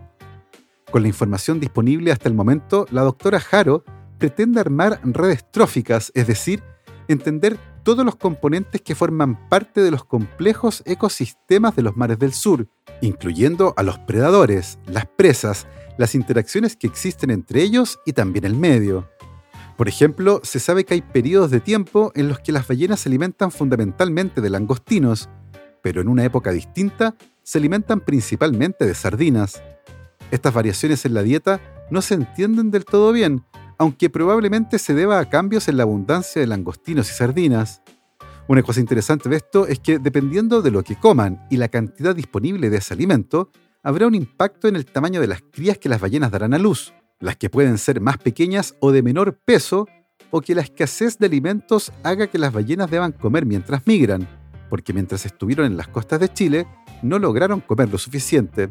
Con 0.90 1.02
la 1.02 1.08
información 1.08 1.60
disponible 1.60 2.12
hasta 2.12 2.28
el 2.28 2.34
momento, 2.34 2.86
la 2.90 3.02
doctora 3.02 3.40
Jaro 3.40 3.84
pretende 4.18 4.60
armar 4.60 5.00
redes 5.04 5.50
tróficas, 5.50 6.10
es 6.14 6.26
decir, 6.26 6.62
entender 7.08 7.58
todos 7.82 8.04
los 8.04 8.16
componentes 8.16 8.82
que 8.82 8.94
forman 8.94 9.48
parte 9.48 9.80
de 9.80 9.90
los 9.90 10.04
complejos 10.04 10.82
ecosistemas 10.84 11.74
de 11.76 11.82
los 11.82 11.96
mares 11.96 12.18
del 12.18 12.32
sur, 12.32 12.68
incluyendo 13.00 13.74
a 13.76 13.82
los 13.82 13.98
predadores, 13.98 14.78
las 14.86 15.06
presas, 15.06 15.66
las 15.96 16.14
interacciones 16.14 16.76
que 16.76 16.86
existen 16.86 17.30
entre 17.30 17.62
ellos 17.62 17.98
y 18.04 18.12
también 18.12 18.44
el 18.44 18.54
medio. 18.54 19.08
Por 19.78 19.86
ejemplo, 19.86 20.40
se 20.42 20.58
sabe 20.58 20.84
que 20.84 20.94
hay 20.94 21.02
periodos 21.02 21.52
de 21.52 21.60
tiempo 21.60 22.10
en 22.16 22.26
los 22.26 22.40
que 22.40 22.50
las 22.50 22.66
ballenas 22.66 22.98
se 22.98 23.08
alimentan 23.08 23.52
fundamentalmente 23.52 24.40
de 24.40 24.50
langostinos, 24.50 25.28
pero 25.84 26.00
en 26.00 26.08
una 26.08 26.24
época 26.24 26.50
distinta 26.50 27.14
se 27.44 27.58
alimentan 27.58 28.00
principalmente 28.00 28.86
de 28.86 28.94
sardinas. 28.96 29.62
Estas 30.32 30.52
variaciones 30.52 31.04
en 31.04 31.14
la 31.14 31.22
dieta 31.22 31.60
no 31.92 32.02
se 32.02 32.14
entienden 32.14 32.72
del 32.72 32.84
todo 32.84 33.12
bien, 33.12 33.44
aunque 33.78 34.10
probablemente 34.10 34.80
se 34.80 34.94
deba 34.94 35.20
a 35.20 35.30
cambios 35.30 35.68
en 35.68 35.76
la 35.76 35.84
abundancia 35.84 36.40
de 36.40 36.48
langostinos 36.48 37.08
y 37.08 37.14
sardinas. 37.14 37.80
Una 38.48 38.64
cosa 38.64 38.80
interesante 38.80 39.28
de 39.28 39.36
esto 39.36 39.68
es 39.68 39.78
que 39.78 40.00
dependiendo 40.00 40.60
de 40.60 40.72
lo 40.72 40.82
que 40.82 40.98
coman 40.98 41.46
y 41.50 41.56
la 41.56 41.68
cantidad 41.68 42.16
disponible 42.16 42.68
de 42.68 42.78
ese 42.78 42.94
alimento, 42.94 43.52
habrá 43.84 44.08
un 44.08 44.16
impacto 44.16 44.66
en 44.66 44.74
el 44.74 44.86
tamaño 44.86 45.20
de 45.20 45.28
las 45.28 45.42
crías 45.52 45.78
que 45.78 45.88
las 45.88 46.00
ballenas 46.00 46.32
darán 46.32 46.52
a 46.52 46.58
luz, 46.58 46.92
las 47.20 47.36
que 47.36 47.50
pueden 47.50 47.78
ser 47.78 48.00
más 48.00 48.18
pequeñas 48.18 48.74
o 48.80 48.92
de 48.92 49.02
menor 49.02 49.38
peso, 49.44 49.86
o 50.30 50.40
que 50.40 50.54
la 50.54 50.62
escasez 50.62 51.18
de 51.18 51.26
alimentos 51.26 51.92
haga 52.02 52.26
que 52.26 52.38
las 52.38 52.52
ballenas 52.52 52.90
deban 52.90 53.12
comer 53.12 53.46
mientras 53.46 53.86
migran, 53.86 54.28
porque 54.68 54.92
mientras 54.92 55.24
estuvieron 55.24 55.66
en 55.66 55.76
las 55.76 55.88
costas 55.88 56.20
de 56.20 56.32
Chile 56.32 56.66
no 57.02 57.18
lograron 57.18 57.60
comer 57.60 57.88
lo 57.88 57.98
suficiente. 57.98 58.70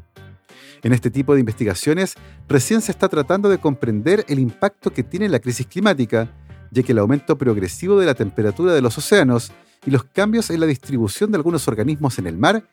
En 0.84 0.94
este 0.94 1.10
tipo 1.10 1.34
de 1.34 1.40
investigaciones, 1.40 2.16
recién 2.48 2.82
se 2.82 2.92
está 2.92 3.10
tratando 3.10 3.50
de 3.50 3.58
comprender 3.58 4.24
el 4.28 4.40
impacto 4.40 4.92
que 4.92 5.04
tiene 5.04 5.28
la 5.30 5.40
crisis 5.40 5.66
climática, 5.66 6.30
ya 6.70 6.84
que 6.84 6.92
el 6.92 7.00
aumento 7.00 7.38
progresivo 7.38 8.00
de 8.00 8.06
la 8.06 8.14
temperatura 8.14 8.74
de 8.74 8.82
los 8.82 8.98
océanos 8.98 9.52
y 9.86 9.92
los 9.92 10.04
cambios 10.04 10.50
en 10.50 10.60
la 10.60 10.66
distribución 10.66 11.32
de 11.32 11.38
algunos 11.38 11.68
organismos 11.68 12.20
en 12.20 12.28
el 12.28 12.38
mar 12.38 12.64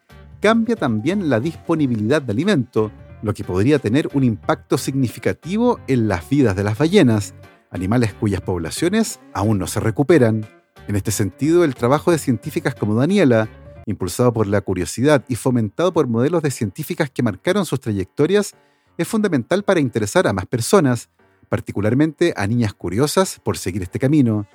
cambia 0.41 0.77
también 0.77 1.31
la 1.31 1.41
disponibilidad 1.41 2.21
de 2.21 2.33
alimento, 2.33 2.91
lo 3.25 3.33
que 3.33 3.43
podría 3.43 3.79
tener 3.79 4.11
un 4.13 4.23
impacto 4.23 4.77
significativo 4.77 5.81
en 5.89 6.09
las 6.09 6.29
vidas 6.29 6.55
de 6.55 6.63
las 6.63 6.77
ballenas, 6.77 7.35
animales 7.71 8.13
cuyas 8.13 8.43
poblaciones 8.43 9.19
aún 9.33 9.59
no 9.59 9.67
se 9.67 9.81
recuperan. 9.81 10.47
En 10.89 10.95
este 10.95 11.11
sentido, 11.11 11.65
el 11.65 11.75
trabajo 11.75 12.11
de 12.11 12.19
científicas 12.19 12.75
como 12.75 12.95
Daniela, 12.95 13.49
impulsado 13.87 14.31
por 14.31 14.47
la 14.47 14.61
curiosidad 14.61 15.25
y 15.27 15.37
fomentado 15.37 15.91
por 15.91 16.07
modelos 16.07 16.43
de 16.43 16.51
científicas 16.51 17.11
que 17.11 17.23
marcaron 17.23 17.65
sus 17.65 17.81
trayectorias, 17.81 18.53
es 18.99 19.09
fundamental 19.09 19.63
para 19.63 19.81
interesar 19.81 20.27
a 20.27 20.35
más 20.35 20.45
personas, 20.45 21.09
particularmente 21.49 22.35
a 22.37 22.47
niñas 22.47 22.75
curiosas 22.75 23.41
por 23.43 23.57
seguir 23.57 23.83
este 23.83 23.99
camino. 23.99 24.47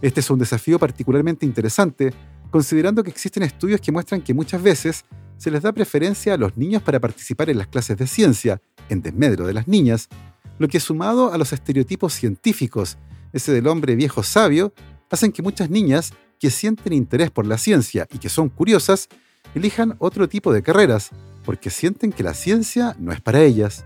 Este 0.00 0.20
es 0.20 0.30
un 0.30 0.38
desafío 0.38 0.78
particularmente 0.78 1.44
interesante, 1.44 2.14
considerando 2.50 3.04
que 3.04 3.10
existen 3.10 3.42
estudios 3.42 3.82
que 3.82 3.92
muestran 3.92 4.22
que 4.22 4.32
muchas 4.32 4.62
veces 4.62 5.04
se 5.36 5.50
les 5.50 5.62
da 5.62 5.72
preferencia 5.72 6.34
a 6.34 6.36
los 6.36 6.56
niños 6.56 6.82
para 6.82 7.00
participar 7.00 7.50
en 7.50 7.58
las 7.58 7.68
clases 7.68 7.96
de 7.96 8.06
ciencia, 8.06 8.60
en 8.88 9.02
desmedro 9.02 9.46
de 9.46 9.54
las 9.54 9.68
niñas, 9.68 10.08
lo 10.58 10.68
que 10.68 10.80
sumado 10.80 11.32
a 11.32 11.38
los 11.38 11.52
estereotipos 11.52 12.14
científicos, 12.14 12.96
ese 13.32 13.52
del 13.52 13.66
hombre 13.66 13.94
viejo 13.94 14.22
sabio, 14.22 14.72
hacen 15.10 15.32
que 15.32 15.42
muchas 15.42 15.70
niñas 15.70 16.12
que 16.38 16.50
sienten 16.50 16.92
interés 16.92 17.30
por 17.30 17.46
la 17.46 17.58
ciencia 17.58 18.06
y 18.12 18.18
que 18.18 18.28
son 18.28 18.48
curiosas, 18.48 19.08
elijan 19.54 19.96
otro 19.98 20.28
tipo 20.28 20.52
de 20.52 20.62
carreras, 20.62 21.10
porque 21.44 21.70
sienten 21.70 22.12
que 22.12 22.22
la 22.22 22.34
ciencia 22.34 22.96
no 22.98 23.12
es 23.12 23.20
para 23.20 23.42
ellas. 23.42 23.84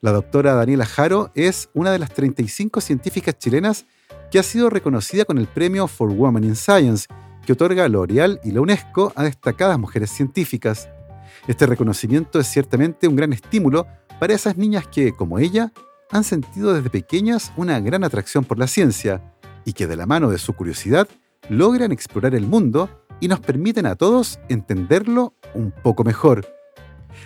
La 0.00 0.12
doctora 0.12 0.54
Daniela 0.54 0.86
Jaro 0.86 1.32
es 1.34 1.70
una 1.74 1.90
de 1.90 1.98
las 1.98 2.12
35 2.14 2.80
científicas 2.80 3.36
chilenas 3.36 3.86
que 4.30 4.38
ha 4.38 4.42
sido 4.42 4.70
reconocida 4.70 5.24
con 5.24 5.38
el 5.38 5.46
premio 5.46 5.88
For 5.88 6.10
Women 6.10 6.44
in 6.44 6.56
Science, 6.56 7.06
que 7.48 7.54
otorga 7.54 7.88
L'Oreal 7.88 8.42
y 8.44 8.50
la 8.50 8.60
UNESCO 8.60 9.10
a 9.16 9.24
destacadas 9.24 9.78
mujeres 9.78 10.10
científicas. 10.10 10.90
Este 11.46 11.64
reconocimiento 11.64 12.38
es 12.38 12.46
ciertamente 12.46 13.08
un 13.08 13.16
gran 13.16 13.32
estímulo 13.32 13.86
para 14.20 14.34
esas 14.34 14.58
niñas 14.58 14.86
que, 14.86 15.12
como 15.12 15.38
ella, 15.38 15.72
han 16.10 16.24
sentido 16.24 16.74
desde 16.74 16.90
pequeñas 16.90 17.50
una 17.56 17.80
gran 17.80 18.04
atracción 18.04 18.44
por 18.44 18.58
la 18.58 18.66
ciencia 18.66 19.32
y 19.64 19.72
que 19.72 19.86
de 19.86 19.96
la 19.96 20.04
mano 20.04 20.30
de 20.30 20.36
su 20.36 20.52
curiosidad 20.52 21.08
logran 21.48 21.90
explorar 21.90 22.34
el 22.34 22.46
mundo 22.46 22.90
y 23.18 23.28
nos 23.28 23.40
permiten 23.40 23.86
a 23.86 23.96
todos 23.96 24.38
entenderlo 24.50 25.32
un 25.54 25.70
poco 25.70 26.04
mejor. 26.04 26.46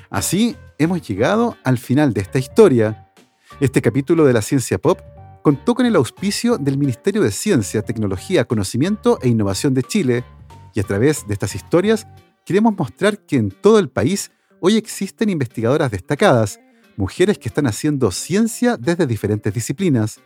Así 0.09 0.57
hemos 0.79 1.03
llegado 1.03 1.57
al 1.65 1.79
final 1.79 2.15
de 2.15 2.21
esta 2.21 2.39
historia. 2.39 3.13
Este 3.59 3.83
capítulo 3.83 4.25
de 4.25 4.35
la 4.35 4.43
ciencia 4.43 4.79
pop 4.79 5.01
contó 5.43 5.75
con 5.75 5.87
el 5.87 5.97
auspicio 5.97 6.57
del 6.57 6.79
Ministerio 6.79 7.21
de 7.21 7.33
Ciencia, 7.33 7.83
Tecnología, 7.83 8.45
Conocimiento 8.45 9.19
e 9.21 9.29
Innovación 9.29 9.75
de 9.75 9.83
Chile 9.83 10.25
y 10.73 10.81
a 10.81 10.85
través 10.85 11.27
de 11.27 11.35
estas 11.35 11.55
historias 11.55 12.07
queremos 12.47 12.75
mostrar 12.77 13.19
que 13.19 13.37
en 13.37 13.51
todo 13.51 13.79
el 13.79 13.89
país 13.89 14.31
hoy 14.61 14.77
existen 14.77 15.29
investigadoras 15.29 15.91
destacadas, 15.91 16.61
mujeres 16.97 17.39
que 17.39 17.49
están 17.49 17.67
haciendo 17.67 18.11
ciencia 18.13 18.77
desde 18.77 19.07
diferentes 19.07 19.53
disciplinas. 19.53 20.21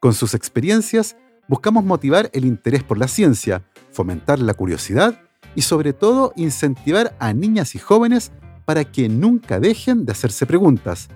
Con 0.00 0.12
sus 0.12 0.34
experiencias 0.34 1.16
buscamos 1.48 1.84
motivar 1.84 2.30
el 2.34 2.44
interés 2.44 2.82
por 2.82 2.98
la 2.98 3.08
ciencia, 3.08 3.64
fomentar 3.90 4.38
la 4.38 4.52
curiosidad 4.52 5.18
y 5.54 5.62
sobre 5.62 5.94
todo 5.94 6.34
incentivar 6.36 7.16
a 7.18 7.32
niñas 7.32 7.74
y 7.74 7.78
jóvenes 7.78 8.32
para 8.66 8.84
que 8.84 9.08
nunca 9.08 9.60
dejen 9.60 10.04
de 10.04 10.12
hacerse 10.12 10.44
preguntas. 10.44 11.08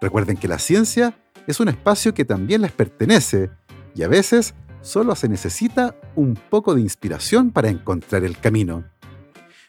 Recuerden 0.00 0.36
que 0.36 0.46
la 0.46 0.60
ciencia 0.60 1.18
es 1.46 1.60
un 1.60 1.68
espacio 1.68 2.14
que 2.14 2.24
también 2.24 2.62
les 2.62 2.72
pertenece 2.72 3.50
y 3.94 4.02
a 4.02 4.08
veces 4.08 4.54
solo 4.82 5.14
se 5.14 5.28
necesita 5.28 5.94
un 6.14 6.34
poco 6.34 6.74
de 6.74 6.80
inspiración 6.80 7.50
para 7.50 7.68
encontrar 7.68 8.24
el 8.24 8.38
camino. 8.38 8.84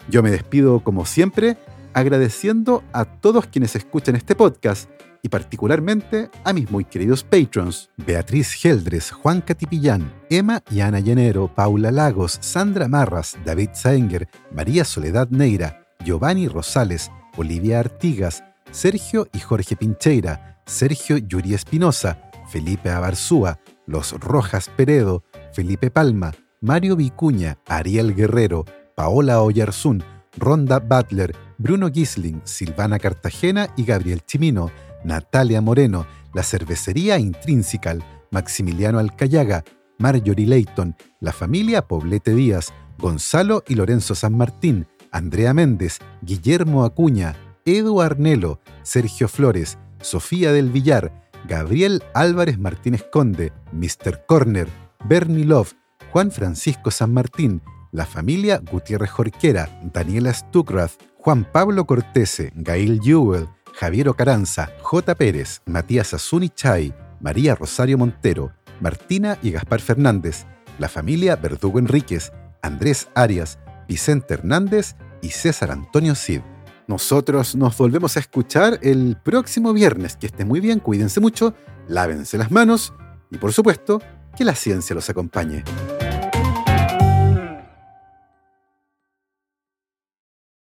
Yo 0.10 0.22
me 0.22 0.32
despido 0.32 0.84
como 0.84 1.06
siempre 1.06 1.58
agradeciendo 1.94 2.84
a 2.92 3.06
todos 3.06 3.48
quienes 3.48 3.76
escuchan 3.76 4.16
este 4.16 4.36
podcast 4.36 4.90
y 5.22 5.30
particularmente 5.30 6.30
a 6.44 6.54
mis 6.54 6.70
muy 6.70 6.86
queridos 6.86 7.24
patrons, 7.24 7.90
Beatriz 7.98 8.52
Geldres, 8.52 9.12
Juan 9.12 9.42
Catipillán, 9.42 10.14
Emma 10.30 10.62
y 10.70 10.82
Ana 10.82 11.00
Llenero, 11.00 11.48
Paula 11.48 11.92
Lagos, 11.92 12.38
Sandra 12.42 12.88
Marras, 12.88 13.36
David 13.44 13.70
Saenger, 13.74 14.28
María 14.52 14.86
Soledad 14.86 15.30
Neira, 15.30 15.88
Giovanni 16.04 16.48
Rosales, 16.48 17.10
Olivia 17.38 17.80
Artigas, 17.80 18.44
Sergio 18.70 19.28
y 19.34 19.40
Jorge 19.40 19.76
Pincheira, 19.76 20.55
Sergio 20.65 21.17
Yuri 21.17 21.54
Espinosa, 21.54 22.17
Felipe 22.49 22.89
Abarzúa, 22.89 23.60
Los 23.86 24.13
Rojas 24.13 24.69
Peredo, 24.75 25.23
Felipe 25.54 25.91
Palma, 25.91 26.34
Mario 26.62 26.95
Vicuña, 26.95 27.60
Ariel 27.67 28.15
Guerrero, 28.15 28.65
Paola 28.95 29.41
Oyarzún, 29.41 30.04
Ronda 30.38 30.80
Butler, 30.80 31.36
Bruno 31.58 31.89
Gisling, 31.91 32.41
Silvana 32.43 32.99
Cartagena 32.99 33.69
y 33.78 33.86
Gabriel 33.86 34.25
Chimino, 34.25 34.71
Natalia 35.04 35.62
Moreno, 35.62 36.08
La 36.34 36.43
Cervecería 36.43 37.19
Intrínsecal, 37.19 38.04
Maximiliano 38.32 38.99
Alcayaga, 38.99 39.63
Marjorie 39.99 40.47
Leighton, 40.47 40.95
la 41.19 41.32
familia 41.32 41.88
Poblete 41.88 42.34
Díaz, 42.34 42.73
Gonzalo 42.97 43.63
y 43.67 43.75
Lorenzo 43.75 44.15
San 44.15 44.36
Martín, 44.36 44.88
Andrea 45.12 45.54
Méndez, 45.54 45.99
Guillermo 46.21 46.84
Acuña, 46.84 47.36
Edu 47.65 48.01
Arnelo, 48.01 48.60
Sergio 48.84 49.28
Flores, 49.28 49.78
Sofía 50.06 50.52
del 50.52 50.70
Villar, 50.70 51.12
Gabriel 51.48 52.04
Álvarez 52.13 52.60
Martínez 52.60 53.04
Conde, 53.12 53.52
Mr. 53.72 54.26
Corner, 54.28 54.68
Bernie 55.04 55.46
Love, 55.46 55.74
Juan 56.12 56.32
Francisco 56.32 56.91
San 56.91 57.12
Martín, 57.12 57.62
la 57.91 58.06
familia 58.06 58.62
Gutiérrez 58.72 59.10
Jorquera, 59.10 59.68
Daniela 59.94 60.34
Stuckrath, 60.34 60.94
Juan 61.18 61.44
Pablo 61.52 61.86
Cortese, 61.86 62.52
Gail 62.56 63.00
Jewell, 63.02 63.48
Javier 63.74 64.08
Ocaranza, 64.10 64.72
J. 64.82 65.15
Pérez, 65.15 65.62
Matías 65.65 66.13
Azuni 66.13 66.50
Chay, 66.50 66.94
María 67.20 67.56
Rosario 67.56 67.98
Montero, 67.98 68.54
Martina 68.80 69.38
y 69.41 69.52
Gaspar 69.52 69.82
Fernández, 69.82 70.46
la 70.78 70.88
familia 70.88 71.36
Verdugo 71.36 71.80
Enríquez, 71.80 72.32
Andrés 72.62 73.08
Arias, 73.15 73.60
Vicente 73.88 74.36
Hernández 74.36 74.96
y 75.22 75.30
César 75.30 75.72
Antonio 75.72 76.15
Cid. 76.15 76.41
Nosotros 76.88 77.56
nos 77.56 77.78
volvemos 77.78 78.15
a 78.17 78.19
escuchar 78.19 78.80
el 78.82 79.17
próximo 79.24 79.74
viernes. 79.74 80.15
Que 80.17 80.28
estén 80.28 80.48
muy 80.48 80.60
bien, 80.60 80.80
cuídense 80.80 81.19
mucho, 81.19 81.56
lávense 81.88 82.38
las 82.38 82.52
manos 82.52 82.93
y 83.32 83.38
por 83.38 83.54
supuesto, 83.54 84.02
que 84.38 84.45
la 84.45 84.56
ciencia 84.56 84.93
los 84.93 85.10
acompañe. 85.10 85.63